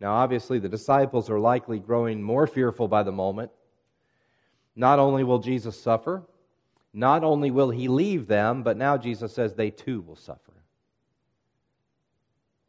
Now, 0.00 0.14
obviously, 0.14 0.58
the 0.58 0.68
disciples 0.68 1.28
are 1.28 1.38
likely 1.38 1.78
growing 1.78 2.22
more 2.22 2.46
fearful 2.46 2.88
by 2.88 3.02
the 3.02 3.12
moment 3.12 3.50
not 4.76 4.98
only 4.98 5.24
will 5.24 5.38
Jesus 5.38 5.78
suffer, 5.78 6.22
not 6.92 7.22
only 7.22 7.50
will 7.50 7.70
he 7.70 7.88
leave 7.88 8.26
them, 8.26 8.62
but 8.62 8.76
now 8.76 8.96
Jesus 8.96 9.32
says 9.32 9.54
they 9.54 9.70
too 9.70 10.00
will 10.00 10.16
suffer. 10.16 10.54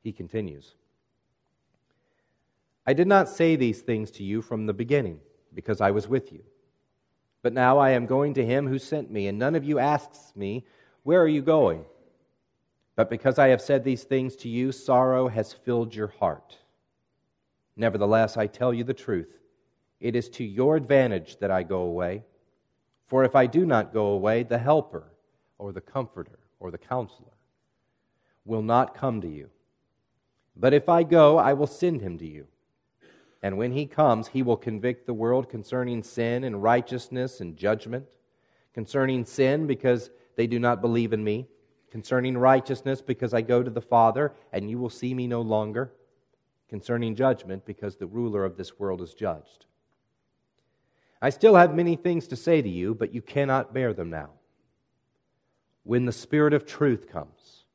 He 0.03 0.11
continues 0.11 0.73
I 2.85 2.93
did 2.93 3.07
not 3.07 3.29
say 3.29 3.55
these 3.55 3.81
things 3.81 4.09
to 4.11 4.23
you 4.23 4.41
from 4.41 4.65
the 4.65 4.73
beginning, 4.73 5.19
because 5.53 5.81
I 5.81 5.91
was 5.91 6.07
with 6.07 6.33
you. 6.33 6.43
But 7.43 7.53
now 7.53 7.77
I 7.77 7.91
am 7.91 8.07
going 8.07 8.33
to 8.33 8.45
him 8.45 8.67
who 8.67 8.79
sent 8.79 9.11
me, 9.11 9.27
and 9.27 9.37
none 9.37 9.55
of 9.55 9.63
you 9.63 9.77
asks 9.77 10.33
me, 10.35 10.65
Where 11.03 11.21
are 11.21 11.27
you 11.27 11.41
going? 11.41 11.85
But 12.95 13.09
because 13.09 13.39
I 13.39 13.49
have 13.49 13.61
said 13.61 13.83
these 13.83 14.03
things 14.03 14.35
to 14.37 14.49
you, 14.49 14.71
sorrow 14.71 15.27
has 15.27 15.53
filled 15.53 15.95
your 15.95 16.07
heart. 16.07 16.57
Nevertheless, 17.75 18.37
I 18.37 18.47
tell 18.47 18.73
you 18.73 18.83
the 18.83 18.93
truth. 18.93 19.39
It 19.99 20.15
is 20.15 20.29
to 20.29 20.43
your 20.43 20.75
advantage 20.75 21.37
that 21.39 21.51
I 21.51 21.63
go 21.63 21.81
away. 21.81 22.23
For 23.07 23.23
if 23.23 23.35
I 23.35 23.45
do 23.45 23.65
not 23.65 23.93
go 23.93 24.07
away, 24.07 24.43
the 24.43 24.57
Helper, 24.57 25.11
or 25.57 25.71
the 25.71 25.81
Comforter, 25.81 26.39
or 26.59 26.71
the 26.71 26.77
Counselor, 26.77 27.33
will 28.45 28.61
not 28.61 28.95
come 28.95 29.21
to 29.21 29.27
you. 29.27 29.49
But 30.55 30.73
if 30.73 30.89
I 30.89 31.03
go, 31.03 31.37
I 31.37 31.53
will 31.53 31.67
send 31.67 32.01
him 32.01 32.17
to 32.17 32.25
you. 32.25 32.47
And 33.43 33.57
when 33.57 33.71
he 33.71 33.85
comes, 33.85 34.27
he 34.27 34.43
will 34.43 34.57
convict 34.57 35.05
the 35.05 35.13
world 35.13 35.49
concerning 35.49 36.03
sin 36.03 36.43
and 36.43 36.61
righteousness 36.61 37.41
and 37.41 37.57
judgment. 37.57 38.05
Concerning 38.73 39.25
sin, 39.25 39.67
because 39.67 40.09
they 40.35 40.47
do 40.47 40.59
not 40.59 40.81
believe 40.81 41.13
in 41.13 41.23
me. 41.23 41.47
Concerning 41.89 42.37
righteousness, 42.37 43.01
because 43.01 43.33
I 43.33 43.41
go 43.41 43.61
to 43.61 43.69
the 43.69 43.81
Father, 43.81 44.33
and 44.53 44.69
you 44.69 44.79
will 44.79 44.89
see 44.89 45.13
me 45.13 45.27
no 45.27 45.41
longer. 45.41 45.91
Concerning 46.71 47.15
judgment, 47.15 47.65
because 47.65 47.97
the 47.97 48.07
ruler 48.07 48.43
of 48.43 48.55
this 48.55 48.79
world 48.79 49.01
is 49.01 49.13
judged. 49.13 49.65
I 51.21 51.29
still 51.29 51.55
have 51.55 51.75
many 51.75 51.97
things 51.97 52.27
to 52.29 52.37
say 52.37 52.61
to 52.61 52.69
you, 52.69 52.95
but 52.95 53.13
you 53.13 53.21
cannot 53.21 53.73
bear 53.73 53.93
them 53.93 54.09
now. 54.09 54.29
When 55.83 56.05
the 56.05 56.13
Spirit 56.13 56.53
of 56.53 56.65
truth 56.65 57.09
comes, 57.11 57.65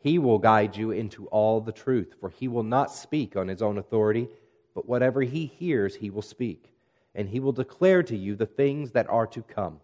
he 0.00 0.18
will 0.18 0.38
guide 0.38 0.76
you 0.76 0.90
into 0.90 1.26
all 1.28 1.60
the 1.60 1.70
truth, 1.70 2.14
for 2.20 2.28
he 2.28 2.48
will 2.48 2.64
not 2.64 2.92
speak 2.92 3.36
on 3.36 3.46
his 3.46 3.62
own 3.62 3.78
authority, 3.78 4.28
but 4.74 4.88
whatever 4.88 5.22
he 5.22 5.46
hears, 5.46 5.94
he 5.94 6.10
will 6.10 6.20
speak, 6.20 6.72
and 7.14 7.28
he 7.28 7.38
will 7.38 7.52
declare 7.52 8.02
to 8.02 8.16
you 8.16 8.34
the 8.34 8.44
things 8.44 8.90
that 8.90 9.08
are 9.08 9.28
to 9.28 9.42
come. 9.42 9.78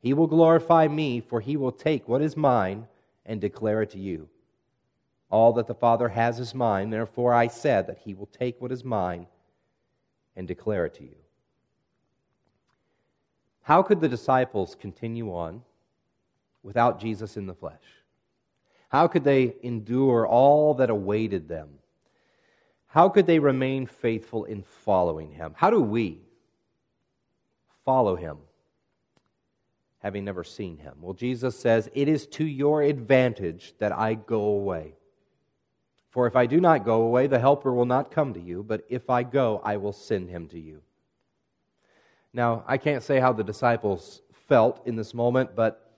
He 0.00 0.12
will 0.12 0.26
glorify 0.26 0.88
me, 0.88 1.20
for 1.20 1.40
he 1.40 1.56
will 1.56 1.70
take 1.72 2.08
what 2.08 2.20
is 2.20 2.36
mine 2.36 2.88
and 3.24 3.40
declare 3.40 3.82
it 3.82 3.90
to 3.90 3.98
you. 4.00 4.28
All 5.30 5.52
that 5.54 5.66
the 5.66 5.74
Father 5.74 6.08
has 6.08 6.38
is 6.38 6.54
mine, 6.54 6.90
therefore 6.90 7.34
I 7.34 7.48
said 7.48 7.86
that 7.86 7.98
he 7.98 8.14
will 8.14 8.26
take 8.26 8.60
what 8.60 8.72
is 8.72 8.84
mine 8.84 9.26
and 10.36 10.48
declare 10.48 10.86
it 10.86 10.94
to 10.94 11.04
you. 11.04 11.16
How 13.62 13.82
could 13.82 14.00
the 14.00 14.08
disciples 14.08 14.74
continue 14.74 15.34
on 15.34 15.62
without 16.62 17.00
Jesus 17.00 17.36
in 17.36 17.46
the 17.46 17.54
flesh? 17.54 17.82
How 18.88 19.06
could 19.06 19.24
they 19.24 19.56
endure 19.62 20.26
all 20.26 20.74
that 20.74 20.88
awaited 20.88 21.48
them? 21.48 21.68
How 22.86 23.10
could 23.10 23.26
they 23.26 23.38
remain 23.38 23.86
faithful 23.86 24.44
in 24.46 24.62
following 24.62 25.32
him? 25.32 25.52
How 25.54 25.68
do 25.68 25.82
we 25.82 26.22
follow 27.84 28.16
him 28.16 28.38
having 29.98 30.24
never 30.24 30.42
seen 30.42 30.78
him? 30.78 30.94
Well, 31.02 31.12
Jesus 31.12 31.58
says, 31.58 31.90
It 31.92 32.08
is 32.08 32.26
to 32.28 32.46
your 32.46 32.80
advantage 32.80 33.74
that 33.78 33.92
I 33.92 34.14
go 34.14 34.40
away. 34.40 34.94
For 36.10 36.26
if 36.26 36.36
I 36.36 36.46
do 36.46 36.60
not 36.60 36.84
go 36.84 37.02
away, 37.02 37.26
the 37.26 37.38
Helper 37.38 37.72
will 37.72 37.84
not 37.84 38.10
come 38.10 38.34
to 38.34 38.40
you, 38.40 38.62
but 38.62 38.84
if 38.88 39.10
I 39.10 39.22
go, 39.22 39.60
I 39.62 39.76
will 39.76 39.92
send 39.92 40.30
him 40.30 40.48
to 40.48 40.58
you. 40.58 40.80
Now, 42.32 42.64
I 42.66 42.78
can't 42.78 43.02
say 43.02 43.20
how 43.20 43.32
the 43.32 43.44
disciples 43.44 44.22
felt 44.48 44.86
in 44.86 44.96
this 44.96 45.12
moment, 45.12 45.54
but 45.54 45.92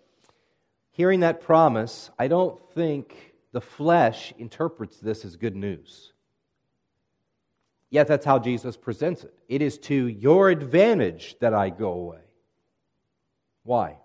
hearing 0.90 1.20
that 1.20 1.40
promise, 1.40 2.10
I 2.18 2.28
don't 2.28 2.60
think 2.74 3.34
the 3.52 3.60
flesh 3.60 4.32
interprets 4.38 4.98
this 4.98 5.24
as 5.24 5.36
good 5.36 5.56
news. 5.56 6.12
Yet 7.90 8.06
that's 8.06 8.24
how 8.24 8.38
Jesus 8.38 8.76
presents 8.76 9.24
it. 9.24 9.34
It 9.48 9.62
is 9.62 9.78
to 9.78 10.06
your 10.06 10.50
advantage 10.50 11.36
that 11.40 11.54
I 11.54 11.70
go 11.70 11.92
away. 11.92 12.20
Why? 13.64 13.96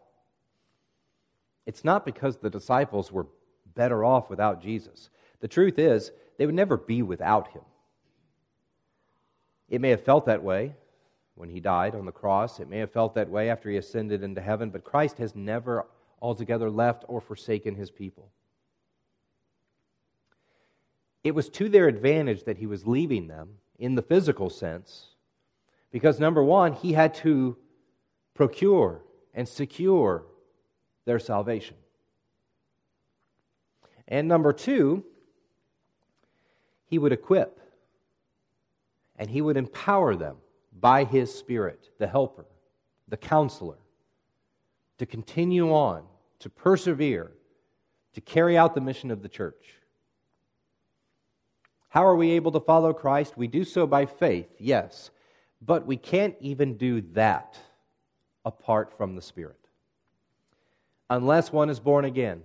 It's 1.66 1.84
not 1.84 2.06
because 2.06 2.38
the 2.38 2.50
disciples 2.50 3.12
were 3.12 3.28
better 3.76 4.04
off 4.04 4.30
without 4.30 4.62
Jesus. 4.62 5.10
The 5.46 5.50
truth 5.50 5.78
is, 5.78 6.12
they 6.40 6.48
would 6.48 6.56
never 6.56 6.76
be 6.76 7.04
without 7.04 7.50
him. 7.50 7.62
It 9.70 9.80
may 9.80 9.92
have 9.92 10.04
felt 10.04 10.26
that 10.26 10.42
way 10.42 10.74
when 11.36 11.50
he 11.50 11.60
died 11.60 11.94
on 11.94 12.08
the 12.08 12.12
cross. 12.12 12.60
It 12.60 12.68
may 12.68 12.80
have 12.80 12.92
felt 12.92 13.14
that 13.14 13.30
way 13.30 13.52
after 13.52 13.70
he 13.70 13.78
ascended 13.78 14.24
into 14.24 14.42
heaven, 14.42 14.72
but 14.72 14.84
Christ 14.84 15.20
has 15.20 15.36
never 15.36 15.86
altogether 16.20 16.72
left 16.72 17.06
or 17.08 17.22
forsaken 17.22 17.76
his 17.76 17.92
people. 17.92 18.32
It 21.24 21.36
was 21.36 21.48
to 21.50 21.70
their 21.70 21.88
advantage 21.88 22.46
that 22.46 22.58
he 22.58 22.66
was 22.66 22.88
leaving 22.88 23.28
them 23.28 23.60
in 23.78 23.94
the 23.94 24.02
physical 24.02 24.50
sense 24.50 25.10
because, 25.92 26.20
number 26.20 26.44
one, 26.44 26.74
he 26.74 26.94
had 26.94 27.14
to 27.18 27.56
procure 28.34 29.04
and 29.32 29.48
secure 29.48 30.26
their 31.06 31.20
salvation. 31.20 31.78
And 34.08 34.28
number 34.28 34.52
two, 34.52 35.06
he 36.86 36.98
would 36.98 37.12
equip 37.12 37.60
and 39.18 39.30
he 39.30 39.42
would 39.42 39.58
empower 39.58 40.16
them 40.16 40.38
by 40.80 41.04
his 41.04 41.34
Spirit, 41.34 41.90
the 42.00 42.08
helper, 42.08 42.46
the 43.08 43.18
counselor, 43.18 43.78
to 44.98 45.06
continue 45.06 45.74
on, 45.74 46.04
to 46.40 46.50
persevere, 46.50 47.32
to 48.14 48.22
carry 48.22 48.58
out 48.58 48.76
the 48.76 48.82
mission 48.82 49.12
of 49.12 49.22
the 49.22 49.30
church. 49.30 49.76
How 51.90 52.06
are 52.06 52.16
we 52.16 52.32
able 52.32 52.52
to 52.52 52.60
follow 52.60 52.94
Christ? 52.94 53.38
We 53.38 53.48
do 53.48 53.64
so 53.64 53.88
by 53.88 54.06
faith, 54.06 54.50
yes, 54.60 55.12
but 55.62 55.86
we 55.86 55.96
can't 55.96 56.36
even 56.42 56.78
do 56.78 57.02
that 57.14 57.58
apart 58.44 58.94
from 58.98 59.16
the 59.16 59.22
Spirit. 59.22 59.56
Unless 61.10 61.52
one 61.52 61.70
is 61.70 61.80
born 61.80 62.06
again, 62.06 62.44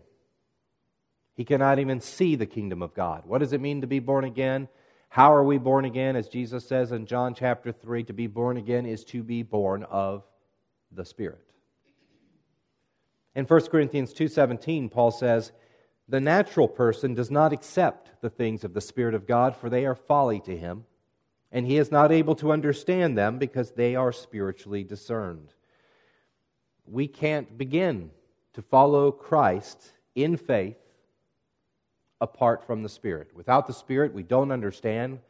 he 1.40 1.44
cannot 1.46 1.78
even 1.78 2.00
see 2.00 2.36
the 2.36 2.44
kingdom 2.44 2.82
of 2.82 2.92
God. 2.92 3.22
What 3.24 3.38
does 3.38 3.54
it 3.54 3.62
mean 3.62 3.80
to 3.80 3.86
be 3.86 3.98
born 3.98 4.24
again? 4.24 4.68
How 5.08 5.32
are 5.32 5.42
we 5.42 5.56
born 5.56 5.86
again? 5.86 6.14
As 6.14 6.28
Jesus 6.28 6.68
says 6.68 6.92
in 6.92 7.06
John 7.06 7.32
chapter 7.32 7.72
3, 7.72 8.04
to 8.04 8.12
be 8.12 8.26
born 8.26 8.58
again 8.58 8.84
is 8.84 9.04
to 9.04 9.22
be 9.22 9.42
born 9.42 9.84
of 9.84 10.22
the 10.92 11.06
Spirit. 11.06 11.40
In 13.34 13.46
1 13.46 13.70
Corinthians 13.70 14.12
2:17, 14.12 14.90
Paul 14.90 15.10
says, 15.10 15.52
"The 16.06 16.20
natural 16.20 16.68
person 16.68 17.14
does 17.14 17.30
not 17.30 17.54
accept 17.54 18.20
the 18.20 18.28
things 18.28 18.62
of 18.62 18.74
the 18.74 18.82
Spirit 18.82 19.14
of 19.14 19.26
God, 19.26 19.56
for 19.56 19.70
they 19.70 19.86
are 19.86 19.94
folly 19.94 20.40
to 20.40 20.54
him, 20.54 20.84
and 21.50 21.66
he 21.66 21.78
is 21.78 21.90
not 21.90 22.12
able 22.12 22.34
to 22.34 22.52
understand 22.52 23.16
them 23.16 23.38
because 23.38 23.70
they 23.70 23.96
are 23.96 24.12
spiritually 24.12 24.84
discerned." 24.84 25.54
We 26.84 27.08
can't 27.08 27.56
begin 27.56 28.10
to 28.52 28.60
follow 28.60 29.10
Christ 29.10 29.94
in 30.14 30.36
faith 30.36 30.76
apart 32.20 32.66
from 32.66 32.82
the 32.82 32.88
Spirit. 32.88 33.30
Without 33.34 33.66
the 33.66 33.72
Spirit, 33.72 34.12
we 34.12 34.22
don't 34.22 34.52
understand. 34.52 35.20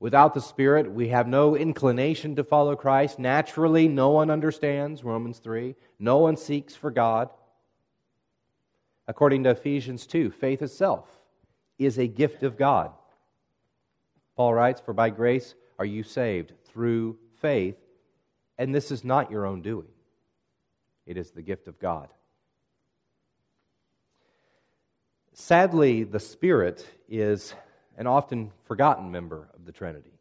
Without 0.00 0.34
the 0.34 0.40
Spirit, 0.40 0.92
we 0.92 1.08
have 1.08 1.26
no 1.26 1.56
inclination 1.56 2.36
to 2.36 2.44
follow 2.44 2.76
Christ. 2.76 3.18
Naturally, 3.18 3.88
no 3.88 4.10
one 4.10 4.30
understands, 4.30 5.02
Romans 5.02 5.38
3. 5.38 5.74
No 5.98 6.18
one 6.18 6.36
seeks 6.36 6.74
for 6.74 6.90
God. 6.90 7.30
According 9.06 9.44
to 9.44 9.50
Ephesians 9.50 10.06
2, 10.06 10.30
faith 10.30 10.62
itself 10.62 11.08
is 11.78 11.98
a 11.98 12.06
gift 12.06 12.42
of 12.42 12.56
God. 12.56 12.90
Paul 14.36 14.54
writes, 14.54 14.80
For 14.80 14.92
by 14.92 15.10
grace 15.10 15.54
are 15.78 15.84
you 15.84 16.02
saved 16.02 16.52
through 16.66 17.18
faith, 17.40 17.76
and 18.58 18.74
this 18.74 18.90
is 18.90 19.04
not 19.04 19.30
your 19.30 19.46
own 19.46 19.62
doing, 19.62 19.88
it 21.06 21.16
is 21.16 21.30
the 21.30 21.42
gift 21.42 21.68
of 21.68 21.78
God. 21.78 22.08
Sadly, 25.36 26.04
the 26.04 26.20
Spirit 26.20 26.86
is 27.08 27.54
an 27.98 28.06
often 28.06 28.52
forgotten 28.66 29.10
member 29.10 29.48
of 29.52 29.66
the 29.66 29.72
Trinity, 29.72 30.12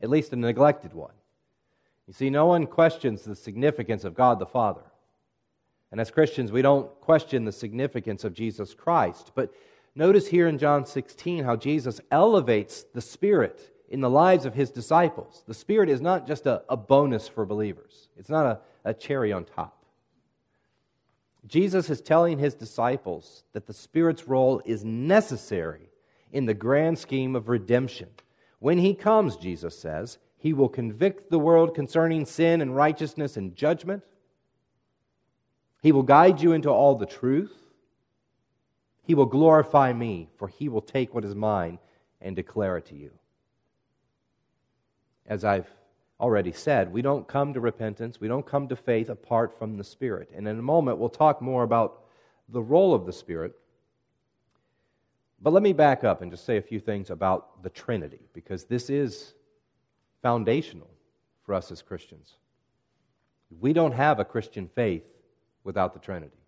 at 0.00 0.08
least 0.08 0.32
a 0.32 0.36
neglected 0.36 0.92
one. 0.92 1.12
You 2.06 2.12
see, 2.12 2.30
no 2.30 2.46
one 2.46 2.66
questions 2.66 3.22
the 3.22 3.34
significance 3.34 4.04
of 4.04 4.14
God 4.14 4.38
the 4.38 4.46
Father. 4.46 4.82
And 5.90 6.00
as 6.00 6.12
Christians, 6.12 6.52
we 6.52 6.62
don't 6.62 6.88
question 7.00 7.44
the 7.44 7.52
significance 7.52 8.22
of 8.22 8.32
Jesus 8.32 8.74
Christ. 8.74 9.32
But 9.34 9.52
notice 9.96 10.28
here 10.28 10.46
in 10.46 10.58
John 10.58 10.86
16 10.86 11.42
how 11.42 11.56
Jesus 11.56 12.00
elevates 12.12 12.84
the 12.94 13.00
Spirit 13.00 13.72
in 13.88 14.00
the 14.00 14.10
lives 14.10 14.46
of 14.46 14.54
his 14.54 14.70
disciples. 14.70 15.42
The 15.48 15.54
Spirit 15.54 15.88
is 15.88 16.00
not 16.00 16.28
just 16.28 16.46
a, 16.46 16.62
a 16.68 16.76
bonus 16.76 17.26
for 17.26 17.44
believers, 17.44 18.08
it's 18.16 18.30
not 18.30 18.46
a, 18.46 18.60
a 18.84 18.94
cherry 18.94 19.32
on 19.32 19.44
top. 19.44 19.83
Jesus 21.46 21.90
is 21.90 22.00
telling 22.00 22.38
his 22.38 22.54
disciples 22.54 23.44
that 23.52 23.66
the 23.66 23.74
Spirit's 23.74 24.26
role 24.26 24.62
is 24.64 24.84
necessary 24.84 25.90
in 26.32 26.46
the 26.46 26.54
grand 26.54 26.98
scheme 26.98 27.36
of 27.36 27.48
redemption. 27.48 28.08
When 28.58 28.78
he 28.78 28.94
comes, 28.94 29.36
Jesus 29.36 29.78
says, 29.78 30.18
he 30.38 30.52
will 30.52 30.68
convict 30.68 31.30
the 31.30 31.38
world 31.38 31.74
concerning 31.74 32.26
sin 32.26 32.60
and 32.60 32.76
righteousness 32.76 33.36
and 33.36 33.54
judgment. 33.56 34.02
He 35.82 35.92
will 35.92 36.02
guide 36.02 36.40
you 36.40 36.52
into 36.52 36.70
all 36.70 36.94
the 36.94 37.06
truth. 37.06 37.52
He 39.02 39.14
will 39.14 39.26
glorify 39.26 39.92
me, 39.92 40.28
for 40.38 40.48
he 40.48 40.68
will 40.68 40.80
take 40.80 41.14
what 41.14 41.24
is 41.24 41.34
mine 41.34 41.78
and 42.20 42.34
declare 42.34 42.78
it 42.78 42.86
to 42.86 42.94
you. 42.94 43.10
As 45.26 45.44
I've 45.44 45.70
already 46.24 46.52
said, 46.52 46.92
we 46.92 47.02
don't 47.02 47.28
come 47.28 47.52
to 47.52 47.60
repentance, 47.60 48.20
we 48.20 48.28
don't 48.28 48.46
come 48.46 48.66
to 48.68 48.76
faith 48.76 49.10
apart 49.10 49.58
from 49.58 49.76
the 49.76 49.84
Spirit. 49.84 50.30
And 50.34 50.48
in 50.48 50.58
a 50.58 50.62
moment, 50.74 50.98
we'll 50.98 51.18
talk 51.24 51.42
more 51.42 51.62
about 51.62 51.90
the 52.48 52.62
role 52.62 52.94
of 52.94 53.04
the 53.04 53.12
Spirit 53.12 53.54
But 55.44 55.52
let 55.52 55.62
me 55.62 55.74
back 55.74 56.04
up 56.04 56.22
and 56.22 56.30
just 56.30 56.46
say 56.46 56.56
a 56.56 56.62
few 56.62 56.80
things 56.80 57.10
about 57.10 57.62
the 57.62 57.68
Trinity, 57.68 58.20
because 58.32 58.64
this 58.64 58.88
is 58.88 59.34
foundational 60.22 60.88
for 61.44 61.54
us 61.54 61.70
as 61.70 61.82
Christians. 61.82 62.36
We 63.60 63.74
don't 63.74 63.92
have 63.92 64.18
a 64.20 64.24
Christian 64.24 64.70
faith 64.74 65.04
without 65.62 65.92
the 65.92 66.00
Trinity. 66.00 66.40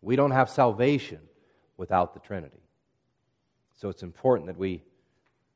We 0.00 0.16
don't 0.16 0.32
have 0.32 0.50
salvation 0.50 1.20
without 1.76 2.14
the 2.14 2.20
Trinity. 2.20 2.58
So 3.76 3.88
it's 3.88 4.02
important 4.02 4.48
that 4.48 4.58
we 4.58 4.82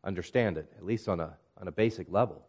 understand 0.05 0.57
it, 0.57 0.71
at 0.79 0.85
least 0.85 1.09
on 1.09 1.19
a, 1.19 1.35
on 1.61 1.67
a 1.67 1.73
basic 1.73 2.07
level. 2.09 2.47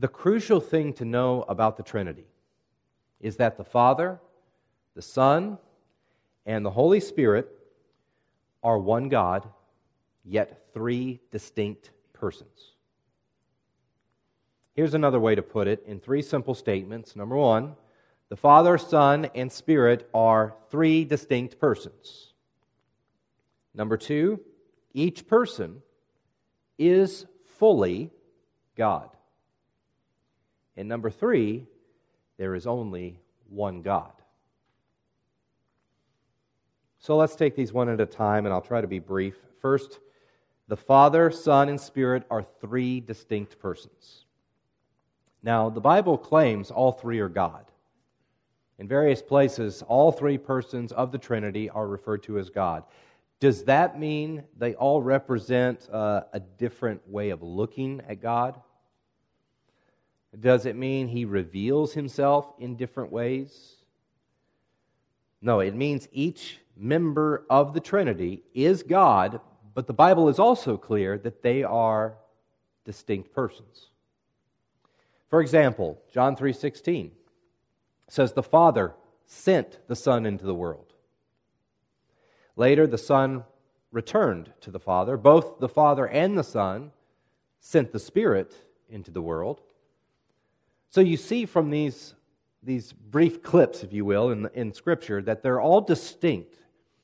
The 0.00 0.08
crucial 0.08 0.60
thing 0.60 0.92
to 0.94 1.04
know 1.04 1.44
about 1.48 1.76
the 1.76 1.82
Trinity 1.82 2.26
is 3.20 3.36
that 3.38 3.56
the 3.56 3.64
Father, 3.64 4.20
the 4.94 5.02
Son, 5.02 5.58
and 6.46 6.64
the 6.64 6.70
Holy 6.70 7.00
Spirit 7.00 7.48
are 8.62 8.78
one 8.78 9.08
God, 9.08 9.48
yet 10.24 10.68
three 10.72 11.20
distinct 11.32 11.90
persons. 12.12 12.74
Here's 14.74 14.94
another 14.94 15.18
way 15.18 15.34
to 15.34 15.42
put 15.42 15.66
it 15.66 15.82
in 15.84 15.98
three 15.98 16.22
simple 16.22 16.54
statements. 16.54 17.16
Number 17.16 17.36
one, 17.36 17.74
the 18.28 18.36
Father, 18.36 18.78
Son, 18.78 19.28
and 19.34 19.50
Spirit 19.50 20.08
are 20.14 20.54
three 20.70 21.04
distinct 21.04 21.58
persons. 21.58 22.34
Number 23.74 23.96
two, 23.96 24.38
each 24.94 25.26
person 25.26 25.82
is 26.78 27.26
fully 27.58 28.12
God. 28.76 29.10
And 30.78 30.88
number 30.88 31.10
three, 31.10 31.66
there 32.36 32.54
is 32.54 32.64
only 32.64 33.18
one 33.50 33.82
God. 33.82 34.12
So 37.00 37.16
let's 37.16 37.34
take 37.34 37.56
these 37.56 37.72
one 37.72 37.88
at 37.88 38.00
a 38.00 38.06
time, 38.06 38.46
and 38.46 38.52
I'll 38.52 38.60
try 38.60 38.80
to 38.80 38.86
be 38.86 39.00
brief. 39.00 39.34
First, 39.60 39.98
the 40.68 40.76
Father, 40.76 41.32
Son, 41.32 41.68
and 41.68 41.80
Spirit 41.80 42.22
are 42.30 42.44
three 42.44 43.00
distinct 43.00 43.58
persons. 43.58 44.24
Now, 45.42 45.68
the 45.68 45.80
Bible 45.80 46.16
claims 46.16 46.70
all 46.70 46.92
three 46.92 47.18
are 47.18 47.28
God. 47.28 47.64
In 48.78 48.86
various 48.86 49.20
places, 49.20 49.82
all 49.88 50.12
three 50.12 50.38
persons 50.38 50.92
of 50.92 51.10
the 51.10 51.18
Trinity 51.18 51.68
are 51.70 51.88
referred 51.88 52.22
to 52.24 52.38
as 52.38 52.50
God. 52.50 52.84
Does 53.40 53.64
that 53.64 53.98
mean 53.98 54.44
they 54.56 54.74
all 54.74 55.02
represent 55.02 55.88
uh, 55.90 56.22
a 56.32 56.38
different 56.38 57.08
way 57.08 57.30
of 57.30 57.42
looking 57.42 58.00
at 58.08 58.22
God? 58.22 58.60
Does 60.38 60.66
it 60.66 60.76
mean 60.76 61.08
he 61.08 61.24
reveals 61.24 61.94
himself 61.94 62.52
in 62.58 62.76
different 62.76 63.10
ways? 63.10 63.76
No, 65.40 65.60
it 65.60 65.74
means 65.74 66.08
each 66.12 66.58
member 66.76 67.44
of 67.50 67.74
the 67.74 67.80
Trinity 67.80 68.42
is 68.54 68.82
God, 68.82 69.40
but 69.74 69.86
the 69.86 69.92
Bible 69.92 70.28
is 70.28 70.38
also 70.38 70.76
clear 70.76 71.18
that 71.18 71.42
they 71.42 71.62
are 71.62 72.16
distinct 72.84 73.32
persons. 73.32 73.88
For 75.28 75.40
example, 75.40 76.00
John 76.12 76.36
3:16 76.36 77.12
says 78.08 78.32
the 78.32 78.42
Father 78.42 78.94
sent 79.26 79.78
the 79.88 79.96
Son 79.96 80.24
into 80.24 80.46
the 80.46 80.54
world. 80.54 80.94
Later 82.56 82.86
the 82.86 82.98
Son 82.98 83.44
returned 83.92 84.52
to 84.60 84.70
the 84.70 84.80
Father. 84.80 85.16
Both 85.16 85.58
the 85.58 85.68
Father 85.68 86.06
and 86.06 86.36
the 86.36 86.44
Son 86.44 86.92
sent 87.60 87.92
the 87.92 87.98
Spirit 87.98 88.54
into 88.88 89.10
the 89.10 89.22
world. 89.22 89.62
So 90.90 91.00
you 91.00 91.16
see 91.16 91.44
from 91.46 91.70
these, 91.70 92.14
these 92.62 92.92
brief 92.92 93.42
clips, 93.42 93.82
if 93.82 93.92
you 93.92 94.04
will, 94.04 94.30
in, 94.30 94.48
in 94.54 94.72
Scripture, 94.72 95.20
that 95.22 95.42
they're 95.42 95.60
all 95.60 95.80
distinct. 95.80 96.56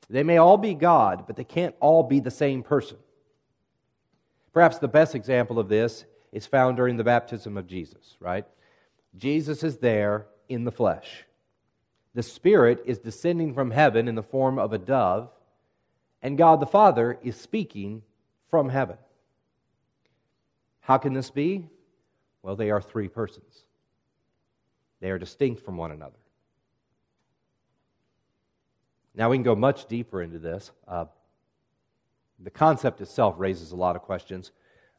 They 0.09 0.23
may 0.23 0.37
all 0.37 0.57
be 0.57 0.73
God, 0.73 1.25
but 1.27 1.35
they 1.35 1.43
can't 1.43 1.75
all 1.79 2.03
be 2.03 2.19
the 2.19 2.31
same 2.31 2.63
person. 2.63 2.97
Perhaps 4.53 4.79
the 4.79 4.87
best 4.87 5.15
example 5.15 5.59
of 5.59 5.69
this 5.69 6.05
is 6.31 6.45
found 6.45 6.77
during 6.77 6.97
the 6.97 7.03
baptism 7.03 7.57
of 7.57 7.67
Jesus, 7.67 8.17
right? 8.19 8.45
Jesus 9.17 9.63
is 9.63 9.77
there 9.77 10.27
in 10.49 10.63
the 10.63 10.71
flesh. 10.71 11.25
The 12.13 12.23
Spirit 12.23 12.83
is 12.85 12.99
descending 12.99 13.53
from 13.53 13.71
heaven 13.71 14.07
in 14.07 14.15
the 14.15 14.23
form 14.23 14.57
of 14.57 14.73
a 14.73 14.77
dove, 14.77 15.29
and 16.21 16.37
God 16.37 16.59
the 16.59 16.65
Father 16.65 17.19
is 17.21 17.35
speaking 17.35 18.01
from 18.49 18.69
heaven. 18.69 18.97
How 20.79 20.97
can 20.97 21.13
this 21.13 21.29
be? 21.29 21.67
Well, 22.41 22.55
they 22.55 22.69
are 22.69 22.81
three 22.81 23.07
persons. 23.07 23.65
They 25.01 25.09
are 25.11 25.19
distinct 25.19 25.63
from 25.63 25.77
one 25.77 25.91
another. 25.91 26.17
Now, 29.13 29.29
we 29.29 29.37
can 29.37 29.43
go 29.43 29.55
much 29.55 29.85
deeper 29.87 30.21
into 30.21 30.39
this. 30.39 30.71
Uh, 30.87 31.05
the 32.39 32.49
concept 32.49 32.99
itself 33.01 33.35
raises 33.37 33.71
a 33.71 33.75
lot 33.75 33.95
of 33.95 34.01
questions. 34.01 34.51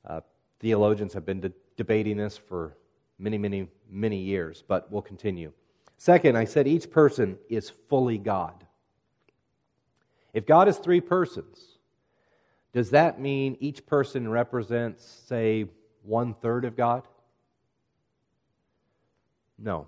Uh, 0.07 0.21
theologians 0.59 1.13
have 1.13 1.27
been 1.27 1.41
de- 1.41 1.53
debating 1.77 2.17
this 2.17 2.37
for 2.37 2.77
many, 3.19 3.37
many, 3.37 3.69
many 3.91 4.19
years, 4.19 4.65
but 4.67 4.91
we'll 4.91 5.03
continue. 5.03 5.53
Second, 5.99 6.37
I 6.37 6.45
said 6.45 6.67
each 6.67 6.91
person 6.91 7.39
is 7.49 7.71
fully 7.71 8.19
God. 8.19 8.65
If 10.33 10.47
God 10.47 10.69
is 10.69 10.77
three 10.77 11.01
persons, 11.01 11.79
does 12.73 12.91
that 12.91 13.21
mean 13.21 13.57
each 13.61 13.87
person 13.87 14.29
represents, 14.29 15.05
say, 15.27 15.67
one 16.03 16.35
third 16.35 16.65
of 16.65 16.77
God? 16.77 17.09
No. 19.59 19.87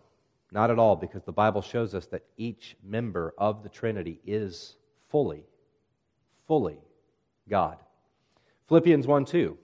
Not 0.50 0.70
at 0.70 0.78
all, 0.78 0.96
because 0.96 1.24
the 1.24 1.32
Bible 1.32 1.60
shows 1.60 1.94
us 1.94 2.06
that 2.06 2.24
each 2.36 2.76
member 2.82 3.34
of 3.36 3.62
the 3.62 3.68
Trinity 3.68 4.20
is 4.26 4.76
fully, 5.08 5.44
fully 6.46 6.78
God. 7.48 7.78
Philippians 8.68 9.06
1 9.06 9.24
2 9.24 9.58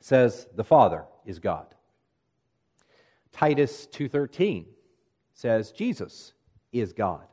says 0.00 0.46
the 0.54 0.64
Father 0.64 1.04
is 1.24 1.38
God. 1.38 1.66
Titus 3.32 3.86
2:13 3.88 4.66
says 5.34 5.72
Jesus 5.72 6.32
is 6.72 6.92
God. 6.92 7.26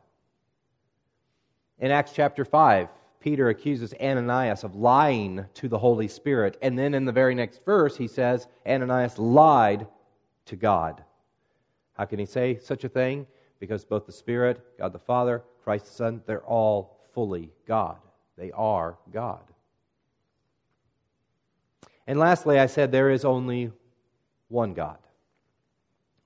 In 1.80 1.92
Acts 1.92 2.12
chapter 2.14 2.44
5, 2.44 2.90
Peter 3.20 3.48
accuses 3.48 3.94
Ananias 4.02 4.66
of 4.66 4.76
lying 4.76 5.46
to 5.54 5.70
the 5.70 5.78
Holy 5.78 6.10
Spirit, 6.10 6.58
and 6.62 6.78
then 6.78 6.94
in 6.94 7.06
the 7.06 7.12
very 7.12 7.34
next 7.34 7.64
verse 7.64 7.96
he 7.96 8.08
says 8.08 8.48
Ananias 8.68 9.18
lied 9.18 9.88
to 10.46 10.58
God. 10.58 11.04
How 11.94 12.06
can 12.06 12.20
he 12.20 12.26
say 12.26 12.58
such 12.58 12.84
a 12.84 12.90
thing? 12.90 13.28
Because 13.60 13.86
both 13.86 14.06
the 14.06 14.12
Spirit, 14.12 14.78
God 14.78 14.94
the 14.94 15.00
Father, 15.00 15.44
Christ 15.64 15.86
the 15.86 15.92
Son, 15.92 16.22
they're 16.26 16.44
all 16.44 17.00
fully 17.14 17.50
God. 17.68 17.98
They 18.38 18.52
are 18.52 18.98
God. 19.12 19.44
And 22.06 22.20
lastly, 22.20 22.60
I 22.60 22.66
said 22.66 22.92
there 22.92 23.12
is 23.12 23.24
only 23.24 23.72
one 24.50 24.74
God. 24.74 24.98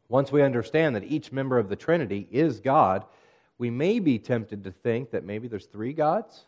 Once 0.10 0.32
we 0.32 0.42
understand 0.42 0.96
that 0.96 1.04
each 1.04 1.32
member 1.32 1.60
of 1.60 1.70
the 1.70 1.76
Trinity 1.76 2.28
is 2.32 2.60
God, 2.60 3.06
we 3.58 3.70
may 3.70 4.00
be 4.00 4.18
tempted 4.18 4.64
to 4.64 4.72
think 4.72 5.12
that 5.12 5.24
maybe 5.24 5.48
there's 5.48 5.66
three 5.66 5.94
gods. 5.94 6.46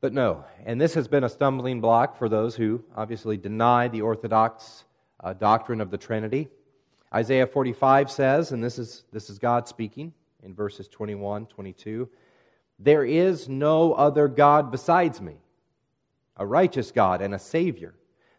But 0.00 0.12
no, 0.12 0.44
and 0.64 0.80
this 0.80 0.94
has 0.94 1.08
been 1.08 1.24
a 1.24 1.28
stumbling 1.28 1.80
block 1.80 2.16
for 2.16 2.28
those 2.28 2.56
who 2.56 2.82
obviously 2.96 3.36
deny 3.36 3.88
the 3.88 4.00
Orthodox 4.00 4.84
uh, 5.22 5.34
doctrine 5.34 5.80
of 5.80 5.90
the 5.90 5.98
Trinity. 5.98 6.48
Isaiah 7.12 7.46
45 7.46 8.10
says, 8.10 8.52
and 8.52 8.62
this 8.62 8.78
is, 8.78 9.04
this 9.12 9.30
is 9.30 9.38
God 9.38 9.66
speaking 9.66 10.12
in 10.44 10.54
verses 10.54 10.88
21, 10.88 11.46
22, 11.46 12.08
There 12.78 13.04
is 13.04 13.48
no 13.48 13.92
other 13.94 14.28
God 14.28 14.70
besides 14.70 15.20
me, 15.20 15.36
a 16.36 16.46
righteous 16.46 16.92
God 16.92 17.20
and 17.20 17.34
a 17.34 17.38
Savior. 17.38 17.94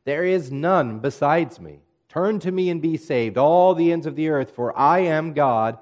There 0.05 0.23
is 0.23 0.51
none 0.51 0.99
besides 0.99 1.59
me. 1.59 1.81
Turn 2.07 2.39
to 2.39 2.51
me 2.51 2.69
and 2.69 2.81
be 2.81 2.97
saved, 2.97 3.37
all 3.37 3.73
the 3.73 3.91
ends 3.91 4.05
of 4.05 4.15
the 4.15 4.29
earth, 4.29 4.51
for 4.51 4.77
I 4.77 4.99
am 4.99 5.33
God, 5.33 5.77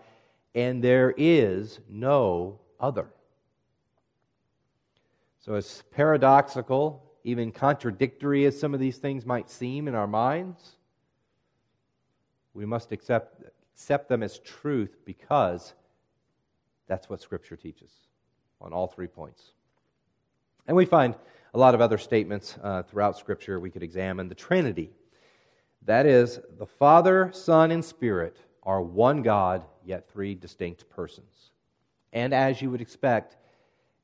and 0.53 0.83
there 0.83 1.13
is 1.17 1.79
no 1.89 2.59
other. 2.79 3.07
So, 5.39 5.55
as 5.55 5.83
paradoxical, 5.91 7.03
even 7.23 7.51
contradictory 7.51 8.45
as 8.45 8.59
some 8.59 8.73
of 8.73 8.79
these 8.79 8.97
things 8.97 9.25
might 9.25 9.49
seem 9.49 9.87
in 9.87 9.95
our 9.95 10.07
minds, 10.07 10.75
we 12.53 12.65
must 12.65 12.91
accept, 12.91 13.43
accept 13.73 14.09
them 14.09 14.23
as 14.23 14.39
truth 14.39 14.97
because 15.05 15.73
that's 16.87 17.09
what 17.09 17.21
Scripture 17.21 17.55
teaches 17.55 17.91
on 18.61 18.73
all 18.73 18.87
three 18.87 19.07
points. 19.07 19.51
And 20.67 20.75
we 20.75 20.85
find 20.85 21.15
a 21.53 21.57
lot 21.57 21.73
of 21.73 21.81
other 21.81 21.97
statements 21.97 22.57
uh, 22.61 22.83
throughout 22.83 23.17
Scripture 23.17 23.59
we 23.59 23.71
could 23.71 23.83
examine. 23.83 24.27
The 24.27 24.35
Trinity, 24.35 24.91
that 25.85 26.05
is, 26.05 26.39
the 26.57 26.65
Father, 26.65 27.31
Son, 27.33 27.71
and 27.71 27.83
Spirit 27.83 28.37
are 28.63 28.81
one 28.81 29.21
God, 29.21 29.63
yet 29.85 30.09
three 30.09 30.35
distinct 30.35 30.89
persons. 30.89 31.51
And 32.13 32.33
as 32.33 32.61
you 32.61 32.69
would 32.69 32.81
expect, 32.81 33.37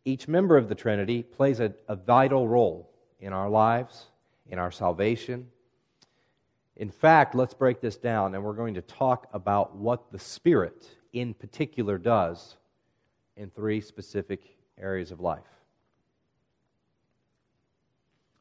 each 0.05 0.27
member 0.27 0.57
of 0.57 0.69
the 0.69 0.75
Trinity 0.75 1.23
plays 1.23 1.59
a, 1.59 1.73
a 1.87 1.95
vital 1.95 2.47
role 2.47 2.91
in 3.19 3.33
our 3.33 3.49
lives, 3.49 4.05
in 4.47 4.59
our 4.59 4.71
salvation, 4.71 5.47
in 6.77 6.89
fact, 6.89 7.35
let's 7.35 7.53
break 7.53 7.79
this 7.79 7.95
down, 7.95 8.35
and 8.35 8.43
we're 8.43 8.53
going 8.53 8.73
to 8.73 8.81
talk 8.81 9.27
about 9.33 9.75
what 9.75 10.11
the 10.11 10.19
Spirit 10.19 10.89
in 11.13 11.33
particular 11.33 11.97
does 11.97 12.57
in 13.37 13.49
three 13.49 13.79
specific 13.79 14.41
areas 14.77 15.11
of 15.11 15.21
life. 15.21 15.43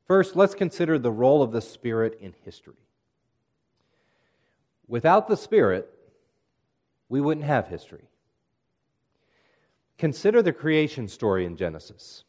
First, 0.07 0.35
let's 0.35 0.55
consider 0.55 0.99
the 0.99 1.13
role 1.13 1.43
of 1.43 1.53
the 1.53 1.61
Spirit 1.61 2.19
in 2.21 2.35
history. 2.45 2.75
Without 4.89 5.29
the 5.29 5.37
Spirit, 5.37 5.89
we 7.09 7.21
wouldn't 7.21 7.47
have 7.47 7.69
history. 7.69 8.09
Consider 9.97 10.43
the 10.43 10.53
creation 10.53 11.07
story 11.07 11.47
in 11.47 11.57
Genesis. 11.57 12.25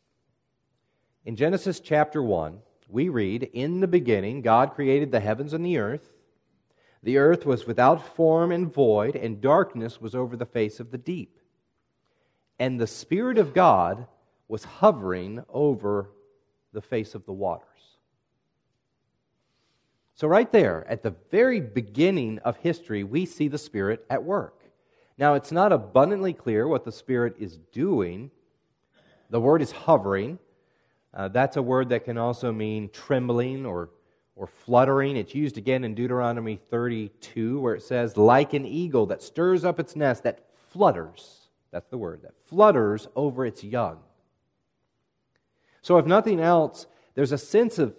In 1.26 1.36
Genesis 1.36 1.80
chapter 1.80 2.22
1, 2.22 2.60
we 2.88 3.10
read 3.10 3.44
In 3.44 3.80
the 3.80 3.88
beginning, 3.88 4.42
God 4.42 4.74
created 4.74 5.12
the 5.12 5.20
heavens 5.20 5.54
and 5.54 5.66
the 5.66 5.78
earth. 5.78 6.12
The 7.04 7.18
earth 7.18 7.46
was 7.46 7.68
without 7.68 8.16
form 8.16 8.52
and 8.52 8.74
void, 8.74 9.16
and 9.16 9.42
darkness 9.42 10.02
was 10.02 10.16
over 10.16 10.36
the 10.36 10.46
face 10.46 10.80
of 10.80 10.92
the 10.92 10.98
deep. 10.98 11.40
And 12.58 12.80
the 12.80 12.88
Spirit 12.88 13.38
of 13.38 13.54
God 13.54 14.08
was 14.48 14.64
hovering 14.64 15.44
over 15.50 16.10
the 16.74 16.82
face 16.82 17.16
of 17.16 17.26
the 17.26 17.34
waters. 17.34 17.70
So, 20.16 20.28
right 20.28 20.52
there, 20.52 20.86
at 20.88 21.04
the 21.04 21.14
very 21.30 21.60
beginning 21.60 22.40
of 22.40 22.58
history, 22.58 23.04
we 23.04 23.26
see 23.26 23.50
the 23.50 23.58
Spirit 23.58 24.06
at 24.10 24.24
work. 24.24 24.64
Now, 25.18 25.34
it's 25.34 25.52
not 25.52 25.74
abundantly 25.74 26.34
clear 26.34 26.68
what 26.68 26.86
the 26.86 26.92
Spirit 26.92 27.36
is 27.38 27.58
doing. 27.72 28.32
The 29.30 29.42
word 29.42 29.62
is 29.62 29.72
hovering. 29.72 30.40
Uh, 31.16 31.30
that's 31.30 31.56
a 31.56 31.62
word 31.62 31.90
that 31.90 32.04
can 32.04 32.18
also 32.18 32.52
mean 32.52 32.90
trembling 32.92 33.66
or, 33.66 33.90
or 34.36 34.48
fluttering. 34.48 35.16
It's 35.16 35.34
used 35.34 35.58
again 35.58 35.86
in 35.86 35.96
Deuteronomy 35.96 36.60
32, 36.70 37.60
where 37.60 37.76
it 37.76 37.84
says, 37.84 38.18
like 38.18 38.54
an 38.54 38.66
eagle 38.66 39.06
that 39.08 39.24
stirs 39.24 39.64
up 39.64 39.80
its 39.80 39.96
nest, 39.96 40.24
that 40.24 40.46
flutters. 40.70 41.48
That's 41.72 41.90
the 41.90 41.98
word, 41.98 42.22
that 42.24 42.34
flutters 42.44 43.08
over 43.16 43.46
its 43.46 43.64
young. 43.64 44.00
So, 45.82 45.98
if 45.98 46.06
nothing 46.06 46.40
else, 46.40 46.88
there's 47.14 47.32
a 47.32 47.38
sense 47.38 47.80
of 47.80 47.96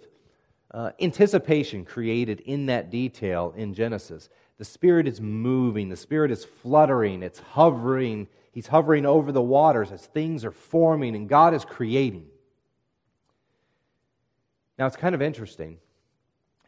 uh, 0.71 0.91
anticipation 0.99 1.85
created 1.85 2.41
in 2.41 2.67
that 2.67 2.91
detail 2.91 3.53
in 3.55 3.73
Genesis. 3.73 4.29
The 4.57 4.65
Spirit 4.65 5.07
is 5.07 5.21
moving, 5.21 5.89
the 5.89 5.95
Spirit 5.95 6.29
is 6.29 6.45
fluttering, 6.45 7.23
it's 7.23 7.39
hovering. 7.39 8.27
He's 8.51 8.67
hovering 8.67 9.05
over 9.05 9.31
the 9.31 9.41
waters 9.41 9.91
as 9.91 10.07
things 10.07 10.43
are 10.43 10.51
forming 10.51 11.15
and 11.15 11.29
God 11.29 11.53
is 11.53 11.63
creating. 11.63 12.25
Now, 14.77 14.85
it's 14.85 14.95
kind 14.95 15.15
of 15.15 15.21
interesting 15.21 15.77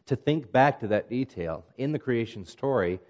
to 0.06 0.16
think 0.16 0.50
back 0.50 0.80
to 0.80 0.88
that 0.88 1.08
detail 1.08 1.64
in 1.78 1.92
the 1.92 1.98
creation 1.98 2.44
story 2.44 3.00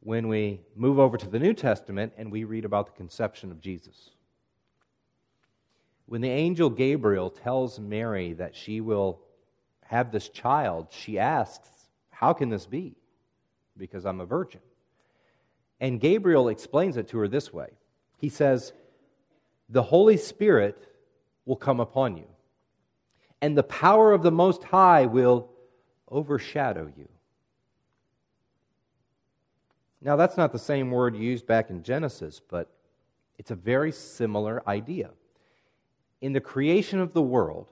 when 0.00 0.28
we 0.28 0.60
move 0.74 0.98
over 0.98 1.18
to 1.18 1.28
the 1.28 1.38
New 1.38 1.52
Testament 1.52 2.12
and 2.16 2.32
we 2.32 2.44
read 2.44 2.64
about 2.64 2.86
the 2.86 2.92
conception 2.92 3.50
of 3.50 3.60
Jesus. 3.60 4.10
When 6.06 6.22
the 6.22 6.30
angel 6.30 6.70
Gabriel 6.70 7.30
tells 7.30 7.78
Mary 7.78 8.32
that 8.32 8.56
she 8.56 8.80
will 8.80 9.20
have 9.84 10.10
this 10.10 10.28
child, 10.28 10.88
she 10.90 11.18
asks, 11.18 11.68
How 12.10 12.32
can 12.32 12.48
this 12.48 12.66
be? 12.66 12.96
Because 13.76 14.06
I'm 14.06 14.20
a 14.20 14.26
virgin. 14.26 14.60
And 15.80 16.00
Gabriel 16.00 16.48
explains 16.48 16.96
it 16.96 17.08
to 17.08 17.18
her 17.18 17.28
this 17.28 17.52
way 17.52 17.68
He 18.18 18.28
says, 18.30 18.72
The 19.68 19.82
Holy 19.82 20.16
Spirit 20.16 20.88
will 21.44 21.56
come 21.56 21.80
upon 21.80 22.16
you, 22.16 22.26
and 23.42 23.56
the 23.56 23.62
power 23.62 24.12
of 24.12 24.22
the 24.22 24.30
Most 24.30 24.64
High 24.64 25.06
will 25.06 25.48
overshadow 26.08 26.92
you. 26.96 27.08
Now, 30.02 30.16
that's 30.16 30.36
not 30.36 30.52
the 30.52 30.58
same 30.58 30.90
word 30.90 31.14
used 31.14 31.46
back 31.46 31.70
in 31.70 31.82
Genesis, 31.82 32.40
but 32.40 32.70
it's 33.38 33.50
a 33.50 33.56
very 33.56 33.92
similar 33.92 34.62
idea. 34.68 35.10
In 36.20 36.32
the 36.32 36.40
creation 36.40 37.00
of 37.00 37.12
the 37.12 37.22
world, 37.22 37.70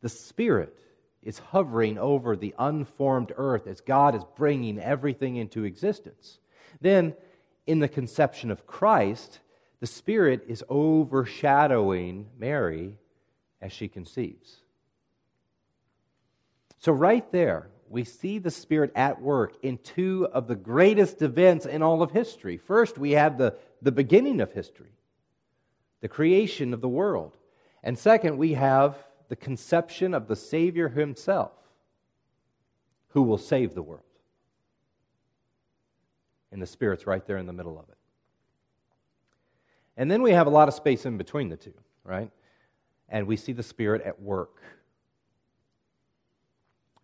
the 0.00 0.08
Spirit 0.08 0.76
is 1.22 1.38
hovering 1.38 1.98
over 1.98 2.36
the 2.36 2.54
unformed 2.58 3.32
earth 3.36 3.66
as 3.66 3.80
God 3.80 4.14
is 4.14 4.24
bringing 4.36 4.78
everything 4.78 5.36
into 5.36 5.64
existence. 5.64 6.38
Then, 6.80 7.14
in 7.66 7.78
the 7.78 7.88
conception 7.88 8.50
of 8.50 8.66
Christ, 8.66 9.40
the 9.80 9.86
Spirit 9.86 10.44
is 10.46 10.62
overshadowing 10.68 12.26
Mary 12.38 12.98
as 13.60 13.72
she 13.72 13.88
conceives. 13.88 14.63
So, 16.84 16.92
right 16.92 17.24
there, 17.32 17.70
we 17.88 18.04
see 18.04 18.38
the 18.38 18.50
Spirit 18.50 18.92
at 18.94 19.18
work 19.18 19.54
in 19.62 19.78
two 19.78 20.28
of 20.34 20.48
the 20.48 20.54
greatest 20.54 21.22
events 21.22 21.64
in 21.64 21.82
all 21.82 22.02
of 22.02 22.10
history. 22.10 22.58
First, 22.58 22.98
we 22.98 23.12
have 23.12 23.38
the, 23.38 23.54
the 23.80 23.90
beginning 23.90 24.42
of 24.42 24.52
history, 24.52 24.92
the 26.02 26.08
creation 26.08 26.74
of 26.74 26.82
the 26.82 26.88
world. 26.88 27.38
And 27.82 27.98
second, 27.98 28.36
we 28.36 28.52
have 28.52 28.98
the 29.30 29.36
conception 29.36 30.12
of 30.12 30.28
the 30.28 30.36
Savior 30.36 30.90
himself 30.90 31.52
who 33.12 33.22
will 33.22 33.38
save 33.38 33.74
the 33.74 33.80
world. 33.80 34.02
And 36.52 36.60
the 36.60 36.66
Spirit's 36.66 37.06
right 37.06 37.26
there 37.26 37.38
in 37.38 37.46
the 37.46 37.54
middle 37.54 37.78
of 37.78 37.88
it. 37.88 37.96
And 39.96 40.10
then 40.10 40.20
we 40.20 40.32
have 40.32 40.46
a 40.46 40.50
lot 40.50 40.68
of 40.68 40.74
space 40.74 41.06
in 41.06 41.16
between 41.16 41.48
the 41.48 41.56
two, 41.56 41.72
right? 42.04 42.30
And 43.08 43.26
we 43.26 43.38
see 43.38 43.52
the 43.52 43.62
Spirit 43.62 44.02
at 44.02 44.20
work. 44.20 44.60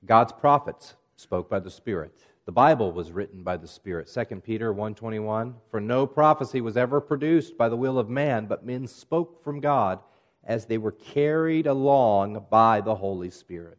God's 0.05 0.33
prophets 0.33 0.95
spoke 1.17 1.51
by 1.51 1.61
the 1.61 1.71
Spirit. 1.71 2.13
The 2.47 2.53
Bible 2.53 2.93
was 2.93 3.13
written 3.13 3.43
by 3.43 3.57
the 3.57 3.69
Spirit. 3.69 4.09
2 4.09 4.43
Peter 4.43 4.73
1:21 4.73 5.55
For 5.71 5.81
no 5.81 6.07
prophecy 6.07 6.61
was 6.61 6.77
ever 6.77 7.01
produced 7.01 7.57
by 7.59 7.69
the 7.69 7.77
will 7.77 7.99
of 7.99 8.09
man, 8.09 8.47
but 8.47 8.65
men 8.65 8.87
spoke 8.87 9.43
from 9.43 9.61
God 9.61 10.01
as 10.43 10.67
they 10.67 10.79
were 10.79 10.93
carried 10.93 11.67
along 11.67 12.47
by 12.51 12.81
the 12.81 12.95
Holy 12.95 13.31
Spirit. 13.31 13.79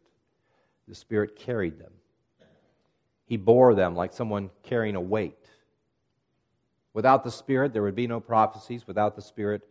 The 0.86 0.94
Spirit 0.94 1.36
carried 1.36 1.78
them. 1.78 1.92
He 3.24 3.36
bore 3.36 3.74
them 3.74 3.96
like 3.96 4.12
someone 4.12 4.50
carrying 4.62 4.94
a 4.94 5.00
weight. 5.00 5.48
Without 6.94 7.24
the 7.24 7.30
Spirit, 7.30 7.72
there 7.72 7.82
would 7.82 7.94
be 7.94 8.06
no 8.06 8.20
prophecies. 8.20 8.86
Without 8.86 9.16
the 9.16 9.22
Spirit, 9.22 9.62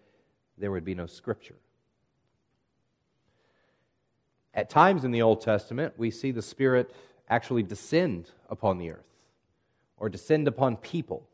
there 0.57 0.71
would 0.71 0.85
be 0.85 0.95
no 0.95 1.05
Scripture. 1.05 1.57
At 4.53 4.69
times 4.69 5.05
in 5.05 5.11
the 5.11 5.21
Old 5.21 5.41
Testament, 5.41 5.93
we 5.97 6.11
see 6.11 6.31
the 6.31 6.41
Spirit 6.41 6.93
actually 7.29 7.63
descend 7.63 8.29
upon 8.49 8.77
the 8.77 8.91
earth 8.91 9.05
or 9.97 10.09
descend 10.09 10.47
upon 10.47 10.75
people. 10.77 11.27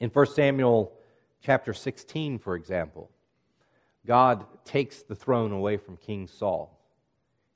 In 0.00 0.10
1 0.10 0.26
Samuel 0.26 0.92
chapter 1.40 1.72
16, 1.72 2.38
for 2.38 2.56
example, 2.56 3.10
God 4.06 4.44
takes 4.64 5.02
the 5.02 5.14
throne 5.14 5.52
away 5.52 5.76
from 5.76 5.96
King 5.96 6.26
Saul 6.26 6.78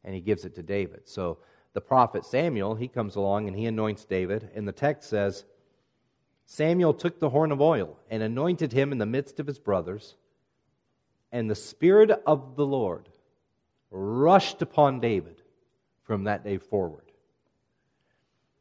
and 0.05 0.15
he 0.15 0.21
gives 0.21 0.45
it 0.45 0.55
to 0.57 0.63
David. 0.63 1.09
So 1.09 1.39
the 1.73 1.81
prophet 1.81 2.25
Samuel, 2.25 2.75
he 2.75 2.89
comes 2.89 3.17
along 3.17 3.49
and 3.49 3.57
he 3.57 3.67
anoints 3.67 4.05
David, 4.05 4.51
and 4.55 4.67
the 4.67 4.73
text 4.73 5.09
says, 5.09 5.45
Samuel 6.45 6.93
took 6.93 7.19
the 7.19 7.31
horn 7.31 7.53
of 7.53 7.61
oil 7.61 7.99
and 8.11 8.23
anointed 8.23 8.73
him 8.73 8.93
in 8.93 8.99
the 8.99 9.07
midst 9.07 9.41
of 9.41 9.47
his 9.47 9.59
brothers, 9.59 10.17
and 11.31 11.49
the 11.49 11.55
Spirit 11.55 12.11
of 12.27 12.57
the 12.57 12.67
Lord 12.67 13.09
rushed 13.93 14.63
upon 14.63 15.01
David 15.01 15.43
from 16.03 16.25
that 16.25 16.43
day 16.43 16.59
forward. 16.59 17.13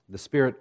The 0.10 0.18
Spirit 0.18 0.56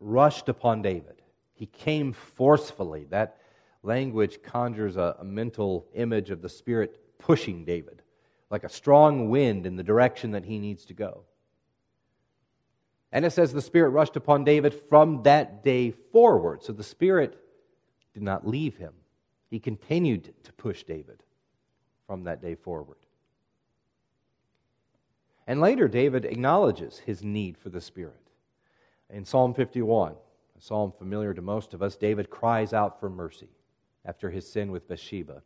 rushed 0.00 0.48
upon 0.48 0.82
David. 0.82 1.22
He 1.52 1.66
came 1.66 2.12
forcefully. 2.12 3.06
That 3.10 3.36
language 3.82 4.42
conjures 4.42 4.96
a, 4.96 5.16
a 5.20 5.24
mental 5.24 5.86
image 5.94 6.30
of 6.30 6.40
the 6.40 6.48
Spirit 6.48 6.98
pushing 7.18 7.64
David, 7.64 8.02
like 8.50 8.64
a 8.64 8.68
strong 8.70 9.28
wind 9.28 9.66
in 9.66 9.76
the 9.76 9.82
direction 9.82 10.30
that 10.32 10.46
he 10.46 10.58
needs 10.58 10.86
to 10.86 10.94
go. 10.94 11.24
And 13.12 13.24
it 13.24 13.32
says 13.32 13.52
the 13.52 13.60
Spirit 13.60 13.90
rushed 13.90 14.16
upon 14.16 14.44
David 14.44 14.72
from 14.88 15.22
that 15.24 15.62
day 15.62 15.90
forward. 15.90 16.62
So 16.62 16.72
the 16.72 16.82
Spirit 16.82 17.38
did 18.14 18.22
not 18.22 18.46
leave 18.46 18.76
him. 18.76 18.94
He 19.50 19.58
continued 19.58 20.32
to 20.44 20.52
push 20.52 20.84
David 20.84 21.22
from 22.06 22.24
that 22.24 22.40
day 22.40 22.54
forward. 22.54 22.96
And 25.50 25.60
later, 25.60 25.88
David 25.88 26.26
acknowledges 26.26 26.98
his 26.98 27.24
need 27.24 27.58
for 27.58 27.70
the 27.70 27.80
Spirit. 27.80 28.30
In 29.12 29.24
Psalm 29.24 29.52
51, 29.52 30.12
a 30.12 30.16
psalm 30.60 30.92
familiar 30.96 31.34
to 31.34 31.42
most 31.42 31.74
of 31.74 31.82
us, 31.82 31.96
David 31.96 32.30
cries 32.30 32.72
out 32.72 33.00
for 33.00 33.10
mercy 33.10 33.48
after 34.04 34.30
his 34.30 34.48
sin 34.48 34.70
with 34.70 34.86
Bathsheba. 34.86 35.42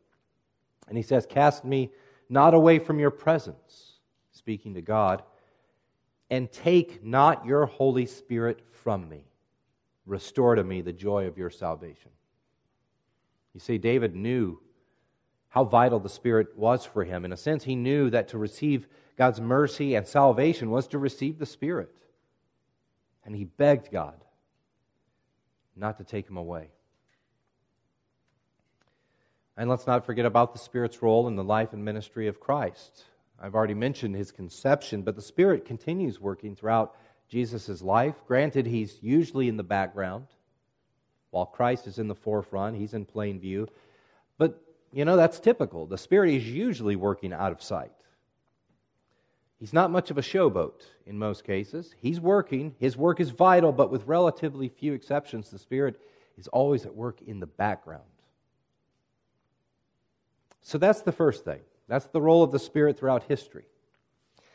And 0.89 0.99
he 0.99 1.03
says, 1.03 1.25
Cast 1.25 1.65
me 1.65 1.91
not 2.29 2.53
away 2.53 2.79
from 2.81 2.99
your 2.99 3.11
presence, 3.11 3.93
speaking 4.31 4.75
to 4.75 4.83
God, 4.83 5.23
and 6.29 6.53
take 6.53 7.03
not 7.03 7.47
your 7.47 7.65
Holy 7.65 8.05
Spirit 8.05 8.61
from 8.73 9.09
me. 9.09 9.25
Restore 10.05 10.57
to 10.57 10.65
me 10.65 10.83
the 10.83 10.93
joy 10.93 11.27
of 11.27 11.39
your 11.39 11.49
salvation. 11.49 12.11
You 13.55 13.61
see, 13.61 13.79
David 13.79 14.15
knew 14.15 14.61
how 15.55 15.63
vital 15.63 16.01
the 16.01 16.09
Spirit 16.09 16.49
was 16.59 16.85
for 16.85 17.05
him. 17.05 17.25
In 17.25 17.33
a 17.33 17.37
sense, 17.37 17.63
he 17.63 17.77
knew 17.77 18.11
that 18.11 18.27
to 18.29 18.39
receive 18.39 18.89
God's 19.17 19.41
mercy 19.41 19.95
and 19.95 20.05
salvation 20.05 20.69
was 20.69 20.89
to 20.89 20.99
receive 20.99 21.39
the 21.39 21.47
Spirit. 21.47 21.95
And 23.25 23.37
he 23.37 23.45
begged 23.45 23.93
God 23.93 24.21
not 25.77 25.97
to 25.99 26.05
take 26.05 26.29
him 26.29 26.37
away. 26.37 26.71
And 29.57 29.71
let's 29.71 29.87
not 29.87 30.05
forget 30.05 30.27
about 30.27 30.55
the 30.55 30.59
Spirit's 30.59 31.01
role 31.03 31.29
in 31.29 31.37
the 31.37 31.45
life 31.45 31.73
and 31.73 31.85
ministry 31.85 32.27
of 32.27 32.41
Christ. 32.41 33.05
I've 33.41 33.55
already 33.55 33.75
mentioned 33.75 34.17
his 34.17 34.33
conception, 34.33 35.03
but 35.03 35.15
the 35.15 35.23
Spirit 35.23 35.65
continues 35.65 36.21
working 36.21 36.57
throughout 36.57 36.97
Jesus' 37.29 37.81
life. 37.81 38.17
Granted, 38.27 38.67
he's 38.67 38.99
usually 39.01 39.47
in 39.47 39.57
the 39.57 39.63
background, 39.63 40.27
while 41.31 41.47
Christ 41.47 41.87
is 41.87 42.01
in 42.01 42.09
the 42.09 42.15
forefront, 42.17 42.77
he's 42.77 42.95
in 42.95 43.05
plain 43.05 43.39
view. 43.39 43.69
But, 44.37 44.61
you 44.95 45.05
know, 45.05 45.17
that's 45.17 45.41
typical. 45.41 45.87
The 45.87 45.99
Spirit 45.99 46.31
is 46.31 46.49
usually 46.49 46.95
working 46.95 47.33
out 47.33 47.51
of 47.51 47.61
sight. 47.61 47.91
He's 49.59 49.73
not 49.73 49.91
much 49.91 50.11
of 50.11 50.19
a 50.19 50.23
showboat 50.23 50.83
in 51.05 51.19
most 51.19 51.43
cases. 51.43 51.95
He's 52.01 52.21
working, 52.21 52.77
his 52.79 52.97
work 52.97 53.19
is 53.19 53.31
vital, 53.31 53.73
but 53.73 53.91
with 53.91 54.07
relatively 54.07 54.69
few 54.69 54.93
exceptions, 54.93 55.51
the 55.51 55.59
Spirit 55.59 56.01
is 56.39 56.47
always 56.49 56.87
at 56.87 56.95
work 56.95 57.21
in 57.27 57.41
the 57.41 57.47
background. 57.47 58.03
So 60.63 60.79
that's 60.79 61.03
the 61.03 61.13
first 61.13 61.45
thing. 61.45 61.61
That's 61.89 62.07
the 62.07 62.23
role 62.23 62.45
of 62.45 62.53
the 62.53 62.59
Spirit 62.59 62.99
throughout 62.99 63.25
history. 63.25 63.65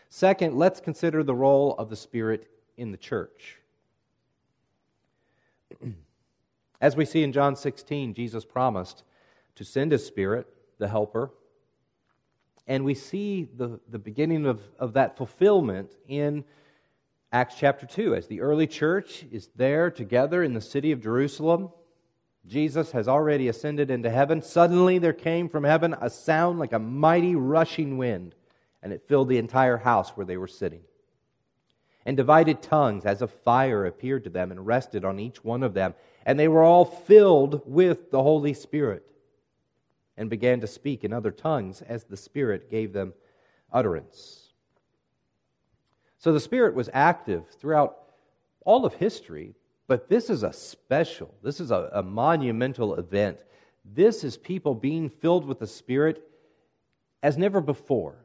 Second, 0.10 0.56
let's 0.58 0.80
consider 0.80 1.22
the 1.22 1.36
role 1.36 1.76
of 1.78 1.90
the 1.90 1.96
Spirit 1.96 2.50
in 2.78 2.92
the 2.92 2.98
church. 2.98 3.58
As 6.82 6.96
we 6.96 7.04
see 7.04 7.24
in 7.24 7.34
John 7.34 7.58
16, 7.58 8.14
Jesus 8.14 8.46
promised 8.46 9.04
to 9.60 9.66
send 9.66 9.92
his 9.92 10.06
Spirit, 10.06 10.48
the 10.78 10.88
Helper. 10.88 11.32
And 12.66 12.86
we 12.86 12.94
see 12.94 13.44
the, 13.44 13.82
the 13.90 14.00
beginning 14.00 14.46
of, 14.46 14.62
of 14.80 14.94
that 14.94 15.18
fulfillment 15.18 15.92
in 16.08 16.46
Acts 17.34 17.56
chapter 17.60 17.86
2 17.86 18.16
as 18.16 18.28
the 18.28 18.40
early 18.40 18.68
church 18.68 19.26
is 19.34 19.50
there 19.58 19.92
together 19.92 20.44
in 20.44 20.54
the 20.54 20.62
city 20.62 20.94
of 20.94 21.04
Jerusalem. 21.04 21.72
Jesus 22.48 22.94
has 22.94 23.10
already 23.10 23.50
ascended 23.50 23.92
into 23.92 24.10
heaven. 24.10 24.42
Suddenly 24.42 24.98
there 24.98 25.12
came 25.12 25.50
from 25.50 25.66
heaven 25.66 25.94
a 26.00 26.10
sound 26.10 26.58
like 26.58 26.72
a 26.72 26.80
mighty 26.80 27.36
rushing 27.36 27.98
wind, 27.98 28.36
and 28.82 28.94
it 28.94 29.10
filled 29.10 29.28
the 29.28 29.40
entire 29.40 29.76
house 29.76 30.12
where 30.12 30.26
they 30.26 30.38
were 30.38 30.48
sitting. 30.48 30.84
And 32.06 32.16
divided 32.16 32.62
tongues 32.62 33.04
as 33.04 33.22
of 33.22 33.30
fire 33.44 33.86
appeared 33.86 34.24
to 34.24 34.30
them 34.30 34.52
and 34.52 34.66
rested 34.66 35.04
on 35.04 35.20
each 35.20 35.44
one 35.44 35.64
of 35.64 35.74
them. 35.74 35.96
And 36.26 36.40
they 36.40 36.48
were 36.48 36.64
all 36.64 36.86
filled 36.86 37.62
with 37.66 38.10
the 38.10 38.24
Holy 38.24 38.54
Spirit 38.54 39.06
and 40.20 40.30
began 40.30 40.60
to 40.60 40.68
speak 40.68 41.06
in 41.06 41.14
other 41.14 41.32
tongues 41.32 41.82
as 41.82 42.04
the 42.04 42.18
Spirit 42.18 42.70
gave 42.70 42.92
them 42.92 43.14
utterance. 43.72 44.50
So 46.18 46.34
the 46.34 46.42
Spirit 46.42 46.76
was 46.76 46.90
active 46.94 47.48
throughout 47.52 47.98
all 48.66 48.86
of 48.86 48.96
history, 48.96 49.56
but 49.88 50.10
this 50.10 50.30
is 50.30 50.44
a 50.44 50.52
special, 50.52 51.34
this 51.42 51.62
is 51.62 51.72
a, 51.72 51.90
a 51.94 52.04
monumental 52.04 52.96
event. 52.96 53.40
This 53.86 54.26
is 54.26 54.36
people 54.36 54.76
being 54.76 55.10
filled 55.10 55.46
with 55.46 55.60
the 55.60 55.68
Spirit 55.68 56.22
as 57.24 57.38
never 57.38 57.62
before. 57.62 58.18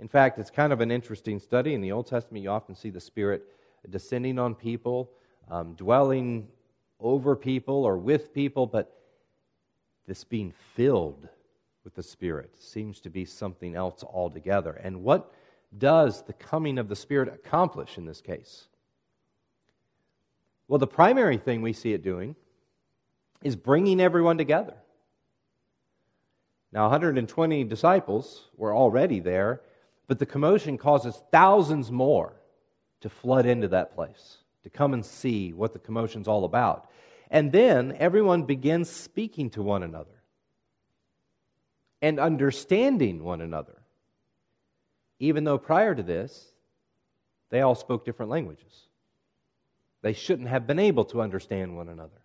In 0.00 0.08
fact, 0.08 0.38
it's 0.38 0.50
kind 0.50 0.72
of 0.72 0.80
an 0.80 0.90
interesting 0.90 1.38
study. 1.38 1.74
In 1.74 1.82
the 1.82 1.92
Old 1.92 2.06
Testament, 2.06 2.42
you 2.42 2.48
often 2.48 2.74
see 2.74 2.88
the 2.88 2.98
Spirit 2.98 3.44
descending 3.90 4.38
on 4.38 4.54
people, 4.54 5.10
um, 5.50 5.74
dwelling 5.74 6.48
over 6.98 7.36
people 7.36 7.84
or 7.84 7.98
with 7.98 8.32
people, 8.32 8.66
but 8.66 9.03
this 10.06 10.24
being 10.24 10.52
filled 10.74 11.28
with 11.84 11.94
the 11.94 12.02
Spirit 12.02 12.50
seems 12.58 13.00
to 13.00 13.10
be 13.10 13.24
something 13.24 13.74
else 13.74 14.02
altogether. 14.02 14.72
And 14.72 15.02
what 15.02 15.32
does 15.76 16.22
the 16.22 16.32
coming 16.32 16.78
of 16.78 16.88
the 16.88 16.96
Spirit 16.96 17.28
accomplish 17.28 17.98
in 17.98 18.06
this 18.06 18.20
case? 18.20 18.68
Well, 20.68 20.78
the 20.78 20.86
primary 20.86 21.36
thing 21.36 21.62
we 21.62 21.72
see 21.72 21.92
it 21.92 22.02
doing 22.02 22.36
is 23.42 23.56
bringing 23.56 24.00
everyone 24.00 24.38
together. 24.38 24.74
Now, 26.72 26.84
120 26.84 27.64
disciples 27.64 28.48
were 28.56 28.74
already 28.74 29.20
there, 29.20 29.60
but 30.08 30.18
the 30.18 30.26
commotion 30.26 30.76
causes 30.78 31.22
thousands 31.30 31.92
more 31.92 32.34
to 33.00 33.08
flood 33.08 33.46
into 33.46 33.68
that 33.68 33.94
place, 33.94 34.38
to 34.64 34.70
come 34.70 34.94
and 34.94 35.04
see 35.04 35.52
what 35.52 35.72
the 35.72 35.78
commotion's 35.78 36.26
all 36.26 36.44
about. 36.44 36.90
And 37.34 37.50
then 37.50 37.96
everyone 37.98 38.44
begins 38.44 38.88
speaking 38.88 39.50
to 39.50 39.62
one 39.62 39.82
another 39.82 40.22
and 42.00 42.20
understanding 42.20 43.24
one 43.24 43.40
another, 43.40 43.82
even 45.18 45.42
though 45.42 45.58
prior 45.58 45.96
to 45.96 46.02
this, 46.04 46.52
they 47.50 47.60
all 47.60 47.74
spoke 47.74 48.04
different 48.04 48.30
languages. 48.30 48.86
They 50.02 50.12
shouldn't 50.12 50.48
have 50.48 50.68
been 50.68 50.78
able 50.78 51.06
to 51.06 51.20
understand 51.20 51.76
one 51.76 51.88
another. 51.88 52.22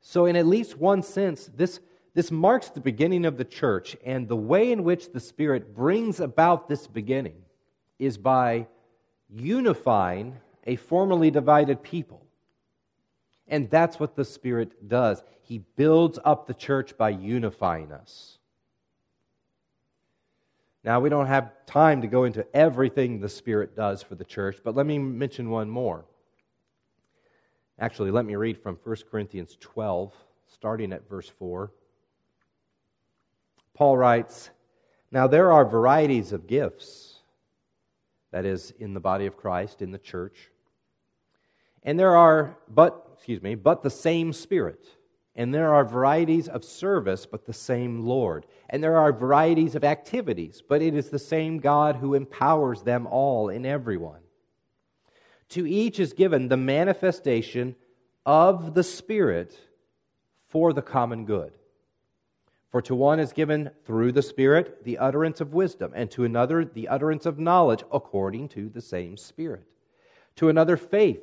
So, 0.00 0.24
in 0.24 0.34
at 0.34 0.46
least 0.46 0.78
one 0.78 1.02
sense, 1.02 1.50
this, 1.54 1.78
this 2.14 2.30
marks 2.30 2.70
the 2.70 2.80
beginning 2.80 3.26
of 3.26 3.36
the 3.36 3.44
church, 3.44 3.98
and 4.02 4.28
the 4.28 4.36
way 4.36 4.72
in 4.72 4.82
which 4.82 5.12
the 5.12 5.20
Spirit 5.20 5.74
brings 5.74 6.20
about 6.20 6.70
this 6.70 6.86
beginning 6.86 7.42
is 7.98 8.16
by 8.16 8.66
unifying 9.28 10.38
a 10.64 10.76
formerly 10.76 11.30
divided 11.30 11.82
people. 11.82 12.24
And 13.50 13.68
that's 13.68 13.98
what 13.98 14.14
the 14.14 14.24
Spirit 14.24 14.88
does. 14.88 15.22
He 15.42 15.58
builds 15.76 16.18
up 16.24 16.46
the 16.46 16.54
church 16.54 16.96
by 16.96 17.10
unifying 17.10 17.90
us. 17.92 18.38
Now, 20.84 21.00
we 21.00 21.10
don't 21.10 21.26
have 21.26 21.52
time 21.66 22.00
to 22.00 22.06
go 22.06 22.24
into 22.24 22.46
everything 22.56 23.20
the 23.20 23.28
Spirit 23.28 23.76
does 23.76 24.02
for 24.02 24.14
the 24.14 24.24
church, 24.24 24.58
but 24.64 24.74
let 24.74 24.86
me 24.86 24.98
mention 24.98 25.50
one 25.50 25.68
more. 25.68 26.06
Actually, 27.78 28.12
let 28.12 28.24
me 28.24 28.36
read 28.36 28.62
from 28.62 28.78
1 28.82 28.96
Corinthians 29.10 29.56
12, 29.60 30.14
starting 30.46 30.92
at 30.92 31.08
verse 31.08 31.28
4. 31.28 31.70
Paul 33.74 33.96
writes, 33.96 34.50
Now 35.10 35.26
there 35.26 35.52
are 35.52 35.64
varieties 35.64 36.32
of 36.32 36.46
gifts, 36.46 37.16
that 38.30 38.44
is, 38.44 38.72
in 38.78 38.94
the 38.94 39.00
body 39.00 39.26
of 39.26 39.36
Christ, 39.36 39.82
in 39.82 39.90
the 39.90 39.98
church. 39.98 40.50
And 41.82 41.98
there 41.98 42.16
are, 42.16 42.56
but, 42.68 43.08
excuse 43.14 43.42
me, 43.42 43.54
but 43.54 43.82
the 43.82 43.90
same 43.90 44.32
Spirit. 44.32 44.84
And 45.36 45.54
there 45.54 45.72
are 45.72 45.84
varieties 45.84 46.48
of 46.48 46.64
service, 46.64 47.24
but 47.24 47.46
the 47.46 47.52
same 47.52 48.04
Lord. 48.04 48.46
And 48.68 48.82
there 48.82 48.98
are 48.98 49.12
varieties 49.12 49.74
of 49.74 49.84
activities, 49.84 50.62
but 50.68 50.82
it 50.82 50.94
is 50.94 51.08
the 51.08 51.18
same 51.18 51.58
God 51.58 51.96
who 51.96 52.14
empowers 52.14 52.82
them 52.82 53.06
all 53.06 53.48
in 53.48 53.64
everyone. 53.64 54.20
To 55.50 55.66
each 55.66 55.98
is 55.98 56.12
given 56.12 56.48
the 56.48 56.56
manifestation 56.56 57.76
of 58.26 58.74
the 58.74 58.84
Spirit 58.84 59.58
for 60.48 60.72
the 60.72 60.82
common 60.82 61.24
good. 61.24 61.52
For 62.70 62.82
to 62.82 62.94
one 62.94 63.18
is 63.18 63.32
given 63.32 63.70
through 63.84 64.12
the 64.12 64.22
Spirit 64.22 64.84
the 64.84 64.98
utterance 64.98 65.40
of 65.40 65.54
wisdom, 65.54 65.92
and 65.94 66.10
to 66.12 66.24
another 66.24 66.64
the 66.64 66.88
utterance 66.88 67.26
of 67.26 67.38
knowledge 67.38 67.82
according 67.92 68.48
to 68.50 68.68
the 68.68 68.80
same 68.80 69.16
Spirit. 69.16 69.64
To 70.36 70.48
another 70.48 70.76
faith 70.76 71.22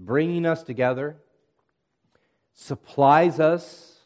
bringing 0.00 0.46
us 0.46 0.62
together, 0.62 1.16
supplies 2.54 3.38
us 3.38 4.00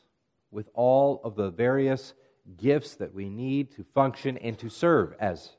with 0.51 0.69
all 0.75 1.21
of 1.25 1.37
the 1.37 1.51
various 1.51 2.15
gifts 2.57 2.95
that 2.97 3.15
we 3.15 3.29
need 3.29 3.71
to 3.73 3.85
function 3.95 4.37
and 4.39 4.59
to 4.59 4.69
serve 4.69 5.15
as 5.19 5.51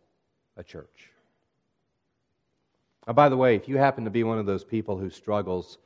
a 0.55 0.63
church. 0.63 1.09
Now, 3.07 3.13
by 3.13 3.29
the 3.29 3.37
way, 3.37 3.55
if 3.55 3.67
you 3.67 3.77
happen 3.77 4.03
to 4.05 4.09
be 4.09 4.23
one 4.23 4.39
of 4.39 4.45
those 4.45 4.63
people 4.63 4.97
who 4.97 5.09
struggles 5.09 5.77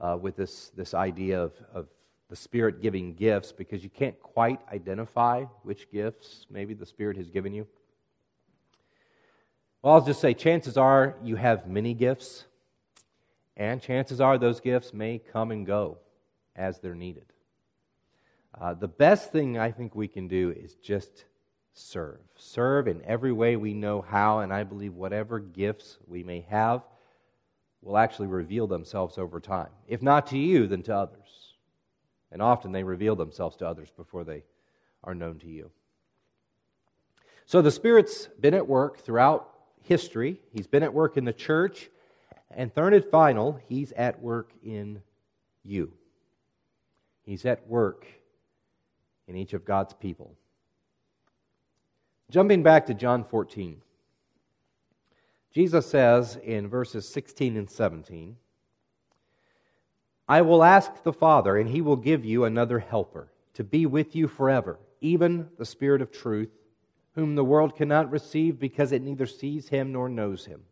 uh, 0.00 0.16
with 0.20 0.36
this, 0.36 0.70
this 0.76 0.94
idea 0.94 1.42
of, 1.42 1.52
of 1.74 1.86
the 2.28 2.36
Spirit 2.36 2.82
giving 2.82 3.14
gifts 3.14 3.52
because 3.52 3.82
you 3.82 3.90
can't 3.90 4.20
quite 4.20 4.60
identify 4.72 5.44
which 5.62 5.90
gifts 5.90 6.46
maybe 6.50 6.74
the 6.74 6.86
Spirit 6.86 7.16
has 7.16 7.30
given 7.30 7.52
you, 7.52 7.66
well, 9.82 9.94
I'll 9.94 10.04
just 10.04 10.20
say 10.20 10.34
chances 10.34 10.76
are 10.76 11.16
you 11.22 11.36
have 11.36 11.68
many 11.68 11.94
gifts, 11.94 12.44
and 13.58 13.82
chances 13.82 14.20
are 14.20 14.38
those 14.38 14.60
gifts 14.60 14.94
may 14.94 15.18
come 15.18 15.50
and 15.50 15.66
go 15.66 15.98
as 16.54 16.78
they're 16.78 16.94
needed. 16.94 17.24
Uh, 18.58 18.72
the 18.72 18.88
best 18.88 19.30
thing 19.32 19.58
I 19.58 19.72
think 19.72 19.94
we 19.94 20.08
can 20.08 20.28
do 20.28 20.54
is 20.56 20.74
just 20.76 21.24
serve. 21.74 22.18
Serve 22.36 22.88
in 22.88 23.02
every 23.04 23.32
way 23.32 23.56
we 23.56 23.74
know 23.74 24.00
how, 24.00 24.40
and 24.40 24.52
I 24.52 24.64
believe 24.64 24.94
whatever 24.94 25.38
gifts 25.38 25.98
we 26.06 26.22
may 26.22 26.46
have 26.48 26.82
will 27.82 27.98
actually 27.98 28.28
reveal 28.28 28.66
themselves 28.66 29.18
over 29.18 29.40
time. 29.40 29.70
If 29.86 30.02
not 30.02 30.28
to 30.28 30.38
you, 30.38 30.66
then 30.66 30.82
to 30.84 30.96
others. 30.96 31.54
And 32.30 32.40
often 32.40 32.72
they 32.72 32.82
reveal 32.82 33.16
themselves 33.16 33.56
to 33.56 33.66
others 33.66 33.90
before 33.96 34.24
they 34.24 34.44
are 35.04 35.14
known 35.14 35.38
to 35.40 35.46
you. 35.48 35.70
So 37.46 37.62
the 37.62 37.70
Spirit's 37.70 38.28
been 38.40 38.54
at 38.54 38.66
work 38.66 38.98
throughout 38.98 39.48
history, 39.82 40.40
He's 40.52 40.66
been 40.66 40.82
at 40.82 40.92
work 40.92 41.16
in 41.16 41.24
the 41.24 41.32
church, 41.32 41.88
and 42.50 42.72
third 42.72 42.94
and 42.94 43.04
final, 43.04 43.60
He's 43.68 43.92
at 43.92 44.20
work 44.20 44.52
in 44.62 45.02
you. 45.64 45.92
He's 47.24 47.44
at 47.44 47.66
work 47.68 48.06
in 49.26 49.36
each 49.36 49.52
of 49.52 49.64
God's 49.64 49.92
people. 49.94 50.34
Jumping 52.30 52.62
back 52.62 52.86
to 52.86 52.94
John 52.94 53.24
14, 53.24 53.80
Jesus 55.52 55.86
says 55.86 56.38
in 56.42 56.68
verses 56.68 57.08
16 57.12 57.56
and 57.56 57.70
17, 57.70 58.36
I 60.28 60.42
will 60.42 60.62
ask 60.62 61.02
the 61.02 61.12
Father, 61.12 61.56
and 61.56 61.68
he 61.68 61.80
will 61.80 61.96
give 61.96 62.24
you 62.24 62.44
another 62.44 62.78
helper 62.78 63.32
to 63.54 63.64
be 63.64 63.86
with 63.86 64.14
you 64.14 64.28
forever, 64.28 64.78
even 65.00 65.48
the 65.58 65.64
Spirit 65.64 66.02
of 66.02 66.12
truth, 66.12 66.50
whom 67.14 67.34
the 67.34 67.44
world 67.44 67.74
cannot 67.74 68.10
receive 68.10 68.58
because 68.58 68.92
it 68.92 69.02
neither 69.02 69.26
sees 69.26 69.68
him 69.68 69.90
nor 69.92 70.08
knows 70.08 70.44
him. 70.44 70.62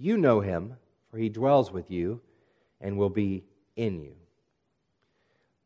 You 0.00 0.16
know 0.16 0.40
him, 0.40 0.76
for 1.10 1.18
he 1.18 1.28
dwells 1.28 1.72
with 1.72 1.90
you 1.90 2.20
and 2.80 2.96
will 2.96 3.10
be 3.10 3.42
in 3.74 4.00
you. 4.00 4.14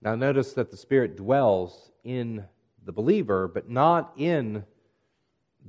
Now, 0.01 0.15
notice 0.15 0.55
that 0.55 0.71
the 0.71 0.77
Spirit 0.77 1.17
dwells 1.17 1.91
in 2.03 2.45
the 2.85 2.93
believer, 2.93 3.47
but 3.47 3.69
not 3.69 4.13
in 4.17 4.65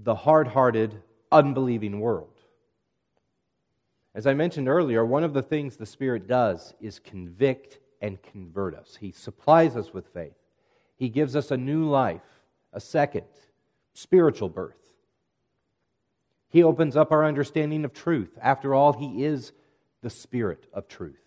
the 0.04 0.16
hard 0.16 0.48
hearted, 0.48 1.02
unbelieving 1.32 2.00
world. 2.00 2.30
As 4.16 4.26
I 4.26 4.34
mentioned 4.34 4.70
earlier, 4.70 5.06
one 5.06 5.24
of 5.24 5.34
the 5.34 5.42
things 5.42 5.76
the 5.76 5.86
Spirit 5.86 6.28
does 6.28 6.74
is 6.80 7.00
convict 7.00 7.80
and 8.02 8.22
convert 8.22 8.76
us. 8.76 8.98
He 9.00 9.12
supplies 9.12 9.76
us 9.76 9.94
with 9.94 10.08
faith, 10.08 10.38
He 10.96 11.10
gives 11.10 11.36
us 11.36 11.52
a 11.52 11.58
new 11.58 11.90
life, 11.90 12.22
a 12.72 12.80
second 12.80 13.26
spiritual 13.94 14.50
birth. 14.50 14.83
He 16.54 16.62
opens 16.62 16.96
up 16.96 17.12
our 17.12 17.26
understanding 17.26 17.84
of 17.84 17.94
truth. 17.94 18.38
After 18.40 18.76
all, 18.76 18.94
He 18.94 19.26
is 19.26 19.54
the 20.04 20.10
Spirit 20.12 20.68
of 20.72 20.88
truth. 20.88 21.18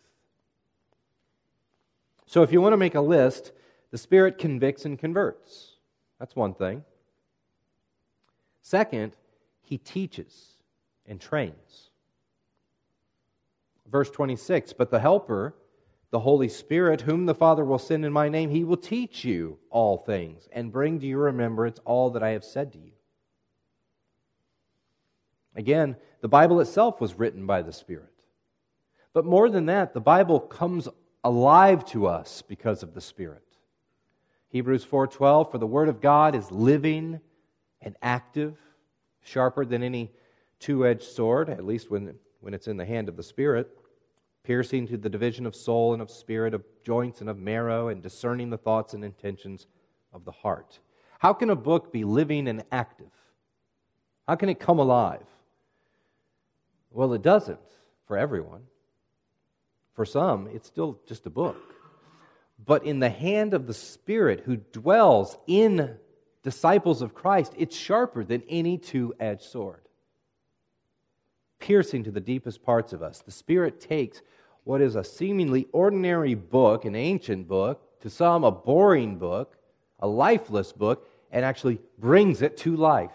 So, 2.27 2.45
if 2.45 2.53
you 2.53 2.61
want 2.61 2.75
to 2.75 2.79
make 2.79 2.95
a 2.95 3.01
list, 3.01 3.51
the 3.91 3.99
Spirit 3.99 4.39
convicts 4.39 4.85
and 4.85 4.97
converts. 4.97 5.73
That's 6.21 6.37
one 6.37 6.55
thing. 6.55 6.85
Second, 8.63 9.17
He 9.63 9.79
teaches 9.79 10.53
and 11.07 11.21
trains. 11.21 11.91
Verse 13.91 14.11
26 14.11 14.75
But 14.75 14.93
the 14.93 15.01
Helper, 15.01 15.57
the 16.11 16.21
Holy 16.21 16.49
Spirit, 16.49 17.01
whom 17.01 17.27
the 17.27 17.35
Father 17.35 17.65
will 17.65 17.81
send 17.81 18.05
in 18.05 18.13
my 18.13 18.29
name, 18.29 18.51
he 18.51 18.63
will 18.63 18.77
teach 18.77 19.25
you 19.25 19.59
all 19.71 19.99
things 19.99 20.49
and 20.53 20.71
bring 20.71 21.01
to 21.01 21.07
your 21.07 21.23
remembrance 21.23 21.81
all 21.85 22.11
that 22.11 22.23
I 22.23 22.31
have 22.31 22.45
said 22.45 22.73
to 22.75 22.79
you. 22.79 22.93
Again, 25.57 25.97
the 26.21 26.29
Bible 26.29 26.61
itself 26.61 27.01
was 27.01 27.19
written 27.19 27.47
by 27.47 27.63
the 27.63 27.73
Spirit. 27.73 28.13
But 29.13 29.25
more 29.25 29.49
than 29.49 29.67
that, 29.67 29.95
the 29.95 30.01
Bible 30.01 30.39
comes 30.39 30.89
alive 31.25 31.85
to 31.87 32.07
us 32.07 32.43
because 32.43 32.83
of 32.83 32.95
the 32.95 33.01
Spirit. 33.01 33.43
Hebrews 34.49 34.85
4:12 34.85 35.51
for 35.51 35.59
the 35.59 35.67
word 35.67 35.89
of 35.89 36.01
God 36.01 36.35
is 36.35 36.53
living 36.53 37.21
and 37.81 37.97
active, 38.03 38.57
sharper 39.23 39.65
than 39.65 39.83
any 39.83 40.13
two-edged 40.61 41.03
sword, 41.03 41.49
at 41.49 41.65
least 41.65 41.91
when 41.91 42.19
when 42.41 42.55
it's 42.55 42.69
in 42.69 42.77
the 42.77 42.85
hand 42.85 43.09
of 43.09 43.17
the 43.17 43.23
Spirit, 43.23 43.77
piercing 44.45 44.87
to 44.87 44.97
the 44.97 45.09
division 45.09 45.47
of 45.47 45.57
soul 45.57 45.93
and 45.95 46.01
of 46.01 46.11
spirit, 46.11 46.55
of 46.55 46.63
joints 46.85 47.21
and 47.21 47.29
of 47.29 47.39
marrow, 47.39 47.89
and 47.89 48.03
discerning 48.03 48.51
the 48.51 48.59
thoughts 48.59 48.95
and 48.95 49.05
intentions 49.05 49.67
of 50.13 50.25
the 50.25 50.31
heart. 50.31 50.79
How 51.19 51.33
can 51.33 51.51
a 51.51 51.57
book 51.57 51.93
be 51.93 52.05
living 52.05 52.47
and 52.47 52.63
active? 52.71 53.11
How 54.29 54.37
can 54.37 54.49
it 54.49 54.61
come 54.61 54.79
alive? 54.79 55.27
Well, 56.97 57.13
it 57.13 57.21
doesn't 57.21 57.61
for 58.07 58.17
everyone. 58.17 58.63
For 59.93 60.07
some, 60.07 60.49
it's 60.49 60.67
still 60.67 60.99
just 61.07 61.27
a 61.27 61.31
book. 61.31 61.75
But 62.65 62.85
in 62.85 63.01
the 63.01 63.11
hand 63.11 63.53
of 63.53 63.67
the 63.67 63.75
Spirit 63.75 64.45
who 64.47 64.57
dwells 64.57 65.37
in 65.47 65.99
disciples 66.43 67.03
of 67.03 67.15
Christ, 67.15 67.53
it's 67.59 67.77
sharper 67.77 68.25
than 68.25 68.43
any 68.49 68.79
two 68.79 69.15
edged 69.21 69.43
sword 69.43 69.83
piercing 71.59 72.05
to 72.05 72.11
the 72.11 72.21
deepest 72.21 72.63
parts 72.63 72.93
of 72.93 73.03
us. 73.03 73.21
The 73.21 73.31
Spirit 73.31 73.81
takes 73.81 74.23
what 74.65 74.81
is 74.81 74.97
a 74.97 75.05
seemingly 75.05 75.67
ordinary 75.73 76.35
book, 76.35 76.85
an 76.85 76.95
ancient 76.95 77.47
book, 77.47 78.01
to 78.01 78.11
some 78.11 78.45
a 78.45 78.51
boring 78.51 79.17
book, 79.17 79.57
a 80.01 80.07
lifeless 80.07 80.73
book, 80.73 81.07
and 81.31 81.45
actually 81.45 81.79
brings 81.99 82.41
it 82.41 82.57
to 82.59 82.77
life. 82.77 83.11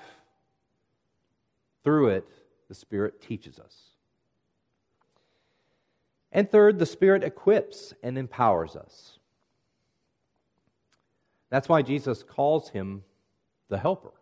Through 1.83 2.09
it, 2.09 2.27
the 2.71 2.75
Spirit 2.75 3.21
teaches 3.21 3.59
us. 3.59 3.75
And 6.31 6.49
third, 6.49 6.79
the 6.79 6.85
Spirit 6.85 7.21
equips 7.21 7.93
and 8.01 8.17
empowers 8.17 8.77
us. 8.77 9.19
That's 11.49 11.67
why 11.67 11.81
Jesus 11.81 12.23
calls 12.23 12.69
him 12.69 13.03
the 13.67 13.77
helper. 13.77 14.13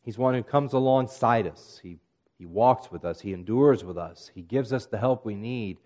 He's 0.00 0.16
one 0.16 0.32
who 0.32 0.42
comes 0.42 0.72
alongside 0.72 1.46
us. 1.46 1.80
He 1.82 1.98
he 2.38 2.46
walks 2.46 2.90
with 2.90 3.04
us, 3.04 3.20
He 3.20 3.34
endures 3.34 3.84
with 3.84 3.98
us, 3.98 4.30
He 4.34 4.40
gives 4.40 4.72
us 4.72 4.86
the 4.86 4.98
help 4.98 5.26
we 5.26 5.34
need 5.34 5.80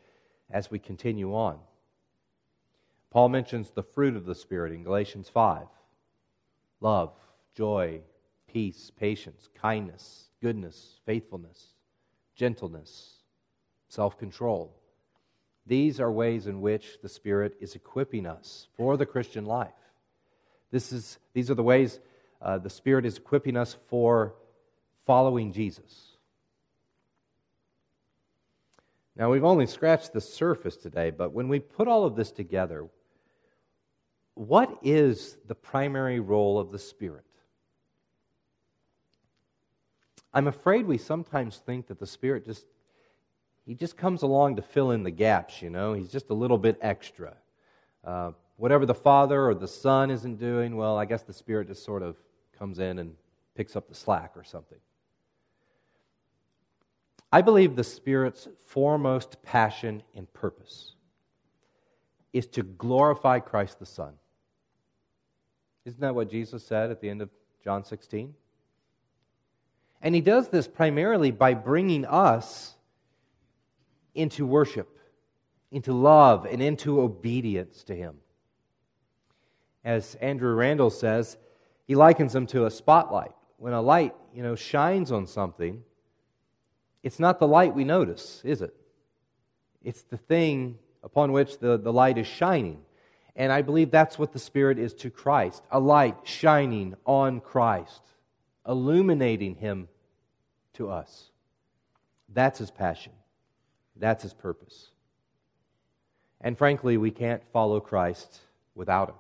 as 0.49 0.71
we 0.71 0.79
continue 0.79 1.35
on. 1.35 1.59
Paul 3.11 3.31
mentions 3.31 3.73
the 3.73 3.83
fruit 3.83 4.15
of 4.15 4.27
the 4.27 4.35
Spirit 4.37 4.73
in 4.73 4.85
Galatians 4.85 5.29
5 5.29 5.67
love, 6.81 7.13
joy, 7.57 8.01
peace, 8.47 8.93
patience, 8.97 9.49
kindness, 9.61 10.28
goodness, 10.41 11.01
faithfulness, 11.07 11.69
gentleness, 12.35 13.19
self 13.89 14.19
control. 14.19 14.75
These 15.67 16.01
are 16.01 16.11
ways 16.11 16.47
in 16.47 16.61
which 16.61 16.99
the 17.03 17.09
Spirit 17.09 17.57
is 17.61 17.75
equipping 17.75 18.27
us 18.27 18.69
for 18.77 18.97
the 18.97 19.07
Christian 19.07 19.45
life. 19.45 19.69
This 20.71 20.93
is, 20.93 21.19
these 21.35 21.51
are 21.51 21.55
the 21.55 21.63
ways 21.63 22.01
uh, 22.41 22.59
the 22.59 22.71
Spirit 22.71 23.05
is 23.05 23.19
equipping 23.19 23.57
us 23.57 23.77
for 23.89 24.35
following 25.05 25.53
Jesus. 25.53 26.17
Now, 29.17 29.31
we've 29.31 29.45
only 29.45 29.67
scratched 29.67 30.13
the 30.13 30.21
surface 30.21 30.77
today, 30.77 31.11
but 31.11 31.33
when 31.33 31.49
we 31.49 31.59
put 31.59 31.89
all 31.89 32.05
of 32.05 32.15
this 32.15 32.31
together, 32.31 32.87
what 34.35 34.79
is 34.83 35.37
the 35.49 35.57
primary 35.57 36.21
role 36.21 36.61
of 36.61 36.71
the 36.71 36.79
Spirit? 36.79 37.25
I'm 40.33 40.47
afraid 40.47 40.87
we 40.87 40.99
sometimes 40.99 41.57
think 41.59 41.89
that 41.89 41.99
the 41.99 42.07
Spirit 42.07 42.45
just 42.45 42.67
he 43.69 43.75
just 43.75 43.99
comes 43.99 44.23
along 44.23 44.57
to 44.57 44.63
fill 44.63 44.93
in 44.93 45.03
the 45.03 45.11
gaps, 45.11 45.61
you 45.61 45.69
know. 45.69 45.93
He's 45.93 46.11
just 46.11 46.31
a 46.31 46.35
little 46.35 46.57
bit 46.57 46.79
extra. 46.81 47.35
Uh, 48.03 48.33
whatever 48.57 48.87
the 48.87 48.95
Father 48.95 49.47
or 49.47 49.55
the 49.55 49.69
Son 49.69 50.11
isn't 50.11 50.37
doing, 50.37 50.75
well, 50.75 50.97
I 50.97 51.05
guess 51.05 51.23
the 51.23 51.35
Spirit 51.35 51.69
just 51.69 51.85
sort 51.85 52.03
of 52.03 52.17
comes 52.59 52.79
in 52.79 52.99
and 52.99 53.15
picks 53.55 53.77
up 53.77 53.87
the 53.87 53.95
slack 53.95 54.33
or 54.37 54.43
something. 54.43 54.79
I 57.31 57.43
believe 57.43 57.77
the 57.77 57.85
Spirit's 57.85 58.49
foremost 58.65 59.43
passion 59.43 60.03
and 60.15 60.33
purpose 60.33 60.95
is 62.33 62.47
to 62.47 62.63
glorify 62.63 63.41
Christ 63.41 63.79
the 63.79 63.87
Son. 63.87 64.15
Isn't 65.85 66.01
that 66.01 66.15
what 66.15 66.31
Jesus 66.31 66.65
said 66.65 66.91
at 66.91 67.03
the 67.03 67.11
end 67.11 67.21
of 67.21 67.29
John 67.63 67.85
16? 67.85 68.35
And 70.01 70.15
he 70.15 70.21
does 70.21 70.49
this 70.49 70.69
primarily 70.69 71.31
by 71.31 71.55
bringing 71.55 72.05
us 72.05 72.75
into 74.15 74.47
worship, 74.47 74.99
into 75.71 75.93
love, 75.93 76.47
and 76.47 76.63
into 76.63 77.01
obedience 77.01 77.85
to 77.85 77.95
him. 77.95 78.17
As 79.85 80.15
Andrew 80.17 80.55
Randall 80.55 80.91
says, 80.91 81.37
he 81.87 81.95
likens 81.95 82.33
them 82.33 82.47
to 82.49 82.67
a 82.67 82.71
spotlight. 82.71 83.33
When 83.57 83.73
a 83.73 83.81
light, 83.81 84.15
you 84.35 84.43
know, 84.43 84.55
shines 84.55 85.11
on 85.11 85.27
something, 85.27 85.83
it's 87.03 87.19
not 87.19 87.39
the 87.39 87.49
light 87.49 87.75
we 87.75 87.85
notice, 87.85 88.43
is 88.45 88.63
it? 88.63 88.75
It's 89.83 90.03
the 90.03 90.17
thing 90.17 90.79
upon 91.03 91.33
which 91.33 91.59
the, 91.59 91.79
the 91.79 91.93
light 91.93 92.19
is 92.19 92.27
shining. 92.27 92.79
And 93.37 93.53
I 93.53 93.63
believe 93.63 93.91
that's 93.91 94.19
what 94.19 94.33
the 94.33 94.39
Spirit 94.39 94.79
is 94.79 94.95
to 94.95 95.11
Christ 95.11 95.63
a 95.71 95.79
light 95.79 96.17
shining 96.25 96.95
on 97.07 97.41
Christ, 97.41 98.03
illuminating 98.69 99.55
Him 99.57 99.89
to 100.75 100.91
us. 100.91 101.31
That's 102.29 102.59
His 102.59 102.71
passion, 102.71 103.13
that's 103.97 104.23
His 104.23 104.35
purpose. 104.35 104.91
And 106.41 106.57
frankly, 106.57 106.97
we 106.97 107.11
can't 107.11 107.43
follow 107.53 107.81
Christ 107.81 108.41
without 108.75 109.09
Him. 109.09 109.17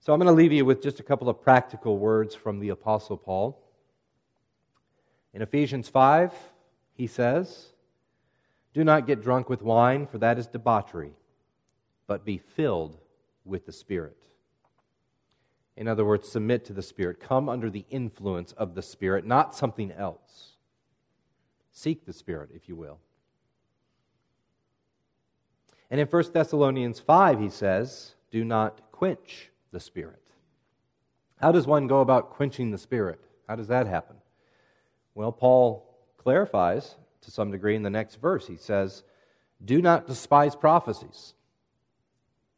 So 0.00 0.12
I'm 0.12 0.18
going 0.18 0.26
to 0.26 0.32
leave 0.32 0.52
you 0.52 0.64
with 0.64 0.82
just 0.82 0.98
a 0.98 1.04
couple 1.04 1.28
of 1.28 1.40
practical 1.40 1.96
words 1.96 2.34
from 2.34 2.58
the 2.58 2.70
Apostle 2.70 3.16
Paul. 3.16 3.62
In 5.32 5.42
Ephesians 5.42 5.88
5, 5.88 6.32
he 6.94 7.06
says, 7.06 7.68
Do 8.74 8.82
not 8.82 9.06
get 9.06 9.22
drunk 9.22 9.48
with 9.48 9.62
wine, 9.62 10.08
for 10.08 10.18
that 10.18 10.40
is 10.40 10.48
debauchery, 10.48 11.12
but 12.08 12.24
be 12.24 12.38
filled 12.38 12.98
with 13.44 13.64
the 13.64 13.72
Spirit. 13.72 14.16
In 15.76 15.88
other 15.88 16.04
words, 16.04 16.28
submit 16.28 16.64
to 16.66 16.72
the 16.72 16.82
Spirit. 16.82 17.20
Come 17.20 17.48
under 17.48 17.70
the 17.70 17.86
influence 17.90 18.52
of 18.52 18.74
the 18.74 18.82
Spirit, 18.82 19.24
not 19.24 19.54
something 19.54 19.90
else. 19.92 20.52
Seek 21.72 22.04
the 22.04 22.12
Spirit, 22.12 22.50
if 22.54 22.68
you 22.68 22.76
will. 22.76 22.98
And 25.90 26.00
in 26.00 26.06
1 26.06 26.24
Thessalonians 26.32 27.00
5, 27.00 27.40
he 27.40 27.48
says, 27.48 28.14
Do 28.30 28.44
not 28.44 28.92
quench 28.92 29.50
the 29.72 29.80
Spirit. 29.80 30.22
How 31.40 31.52
does 31.52 31.66
one 31.66 31.86
go 31.86 32.00
about 32.00 32.30
quenching 32.30 32.70
the 32.70 32.78
Spirit? 32.78 33.20
How 33.48 33.56
does 33.56 33.68
that 33.68 33.86
happen? 33.86 34.16
Well, 35.14 35.32
Paul 35.32 35.88
clarifies 36.18 36.96
to 37.22 37.30
some 37.30 37.50
degree 37.50 37.76
in 37.76 37.82
the 37.82 37.90
next 37.90 38.16
verse. 38.16 38.46
He 38.46 38.56
says, 38.56 39.02
Do 39.64 39.80
not 39.80 40.06
despise 40.06 40.54
prophecies. 40.54 41.34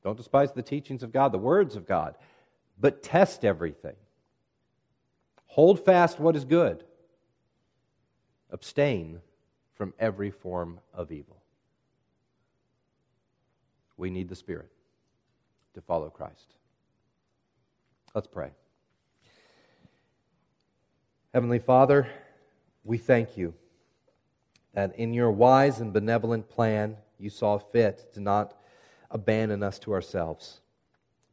Don't 0.03 0.17
despise 0.17 0.53
the 0.53 0.63
teachings 0.63 1.03
of 1.03 1.13
God, 1.13 1.33
the 1.33 1.39
words 1.39 1.77
of 1.77 1.87
God 1.87 2.17
but 2.79 3.03
test 3.03 3.45
everything. 3.45 3.97
Hold 5.47 5.85
fast 5.85 6.19
what 6.19 6.37
is 6.37 6.45
good. 6.45 6.85
Abstain 8.51 9.21
from 9.75 9.95
every 9.99 10.31
form 10.31 10.81
of 10.93 11.13
evil. 11.13 11.37
We 13.97 14.11
need 14.11 14.29
the 14.29 14.35
Spirit 14.35 14.71
to 15.75 15.81
follow 15.81 16.11
Christ. 16.11 16.55
Let's 18.15 18.27
pray. 18.27 18.51
Heavenly 21.33 21.59
Father, 21.59 22.09
we 22.85 22.99
thank 22.99 23.37
you 23.37 23.55
that 24.73 24.97
in 24.97 25.15
your 25.15 25.31
wise 25.31 25.81
and 25.81 25.93
benevolent 25.93 26.49
plan, 26.49 26.97
you 27.19 27.31
saw 27.31 27.59
fit 27.59 28.13
to 28.15 28.21
not 28.21 28.57
abandon 29.11 29.63
us 29.63 29.79
to 29.81 29.93
ourselves 29.93 30.61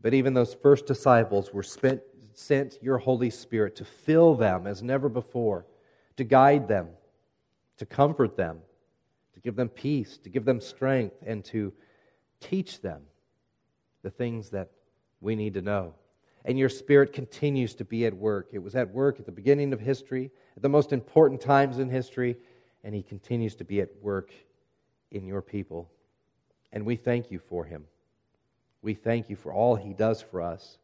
but 0.01 0.13
even 0.13 0.33
those 0.33 0.53
first 0.53 0.85
disciples 0.85 1.53
were 1.53 1.63
spent, 1.63 2.01
sent 2.33 2.79
your 2.81 2.97
Holy 2.97 3.29
Spirit 3.29 3.75
to 3.77 3.85
fill 3.85 4.35
them 4.35 4.65
as 4.67 4.81
never 4.81 5.09
before, 5.09 5.65
to 6.17 6.23
guide 6.23 6.67
them, 6.67 6.89
to 7.77 7.85
comfort 7.85 8.35
them, 8.35 8.59
to 9.33 9.39
give 9.39 9.55
them 9.55 9.69
peace, 9.69 10.17
to 10.17 10.29
give 10.29 10.45
them 10.45 10.59
strength, 10.59 11.15
and 11.25 11.45
to 11.45 11.73
teach 12.39 12.81
them 12.81 13.01
the 14.01 14.09
things 14.09 14.49
that 14.49 14.69
we 15.19 15.35
need 15.35 15.53
to 15.53 15.61
know. 15.61 15.93
And 16.43 16.57
your 16.57 16.69
Spirit 16.69 17.13
continues 17.13 17.75
to 17.75 17.85
be 17.85 18.05
at 18.05 18.15
work. 18.15 18.49
It 18.51 18.59
was 18.59 18.75
at 18.75 18.89
work 18.91 19.19
at 19.19 19.27
the 19.27 19.31
beginning 19.31 19.73
of 19.73 19.79
history, 19.79 20.31
at 20.55 20.63
the 20.63 20.69
most 20.69 20.91
important 20.91 21.39
times 21.39 21.77
in 21.77 21.89
history, 21.89 22.35
and 22.83 22.95
He 22.95 23.03
continues 23.03 23.55
to 23.55 23.63
be 23.63 23.79
at 23.79 23.89
work 24.01 24.31
in 25.11 25.27
your 25.27 25.43
people. 25.43 25.91
And 26.71 26.85
we 26.85 26.95
thank 26.95 27.29
you 27.29 27.37
for 27.37 27.65
Him. 27.65 27.85
We 28.81 28.93
thank 28.93 29.29
you 29.29 29.35
for 29.35 29.53
all 29.53 29.75
he 29.75 29.93
does 29.93 30.21
for 30.21 30.41
us. 30.41 30.77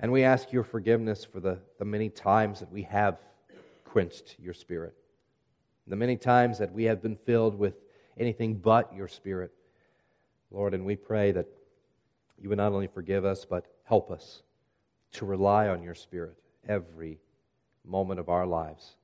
And 0.00 0.12
we 0.12 0.22
ask 0.24 0.52
your 0.52 0.64
forgiveness 0.64 1.24
for 1.24 1.40
the, 1.40 1.58
the 1.78 1.84
many 1.84 2.08
times 2.08 2.60
that 2.60 2.70
we 2.70 2.82
have 2.84 3.18
quenched 3.84 4.36
your 4.38 4.54
spirit, 4.54 4.94
the 5.86 5.96
many 5.96 6.16
times 6.16 6.58
that 6.58 6.72
we 6.72 6.84
have 6.84 7.02
been 7.02 7.16
filled 7.16 7.58
with 7.58 7.74
anything 8.16 8.54
but 8.54 8.94
your 8.94 9.08
spirit. 9.08 9.52
Lord, 10.50 10.72
and 10.72 10.84
we 10.84 10.96
pray 10.96 11.32
that 11.32 11.46
you 12.40 12.48
would 12.48 12.58
not 12.58 12.72
only 12.72 12.86
forgive 12.86 13.24
us, 13.24 13.44
but 13.44 13.66
help 13.84 14.10
us 14.10 14.42
to 15.12 15.26
rely 15.26 15.68
on 15.68 15.82
your 15.82 15.94
spirit 15.94 16.36
every 16.68 17.18
moment 17.84 18.20
of 18.20 18.28
our 18.28 18.46
lives. 18.46 18.96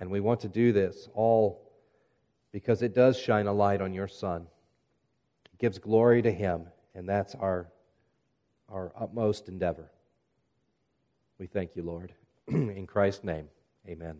And 0.00 0.10
we 0.10 0.20
want 0.20 0.40
to 0.40 0.48
do 0.48 0.72
this 0.72 1.08
all 1.14 1.70
because 2.52 2.82
it 2.82 2.94
does 2.94 3.18
shine 3.18 3.46
a 3.46 3.52
light 3.52 3.80
on 3.80 3.92
your 3.92 4.08
Son. 4.08 4.46
It 5.52 5.58
gives 5.58 5.78
glory 5.78 6.22
to 6.22 6.32
him 6.32 6.66
and 6.98 7.08
that's 7.08 7.36
our, 7.36 7.68
our 8.68 8.92
utmost 8.98 9.48
endeavor. 9.48 9.88
We 11.38 11.46
thank 11.46 11.76
you, 11.76 11.84
Lord. 11.84 12.12
In 12.48 12.88
Christ's 12.88 13.22
name, 13.22 13.46
amen. 13.88 14.16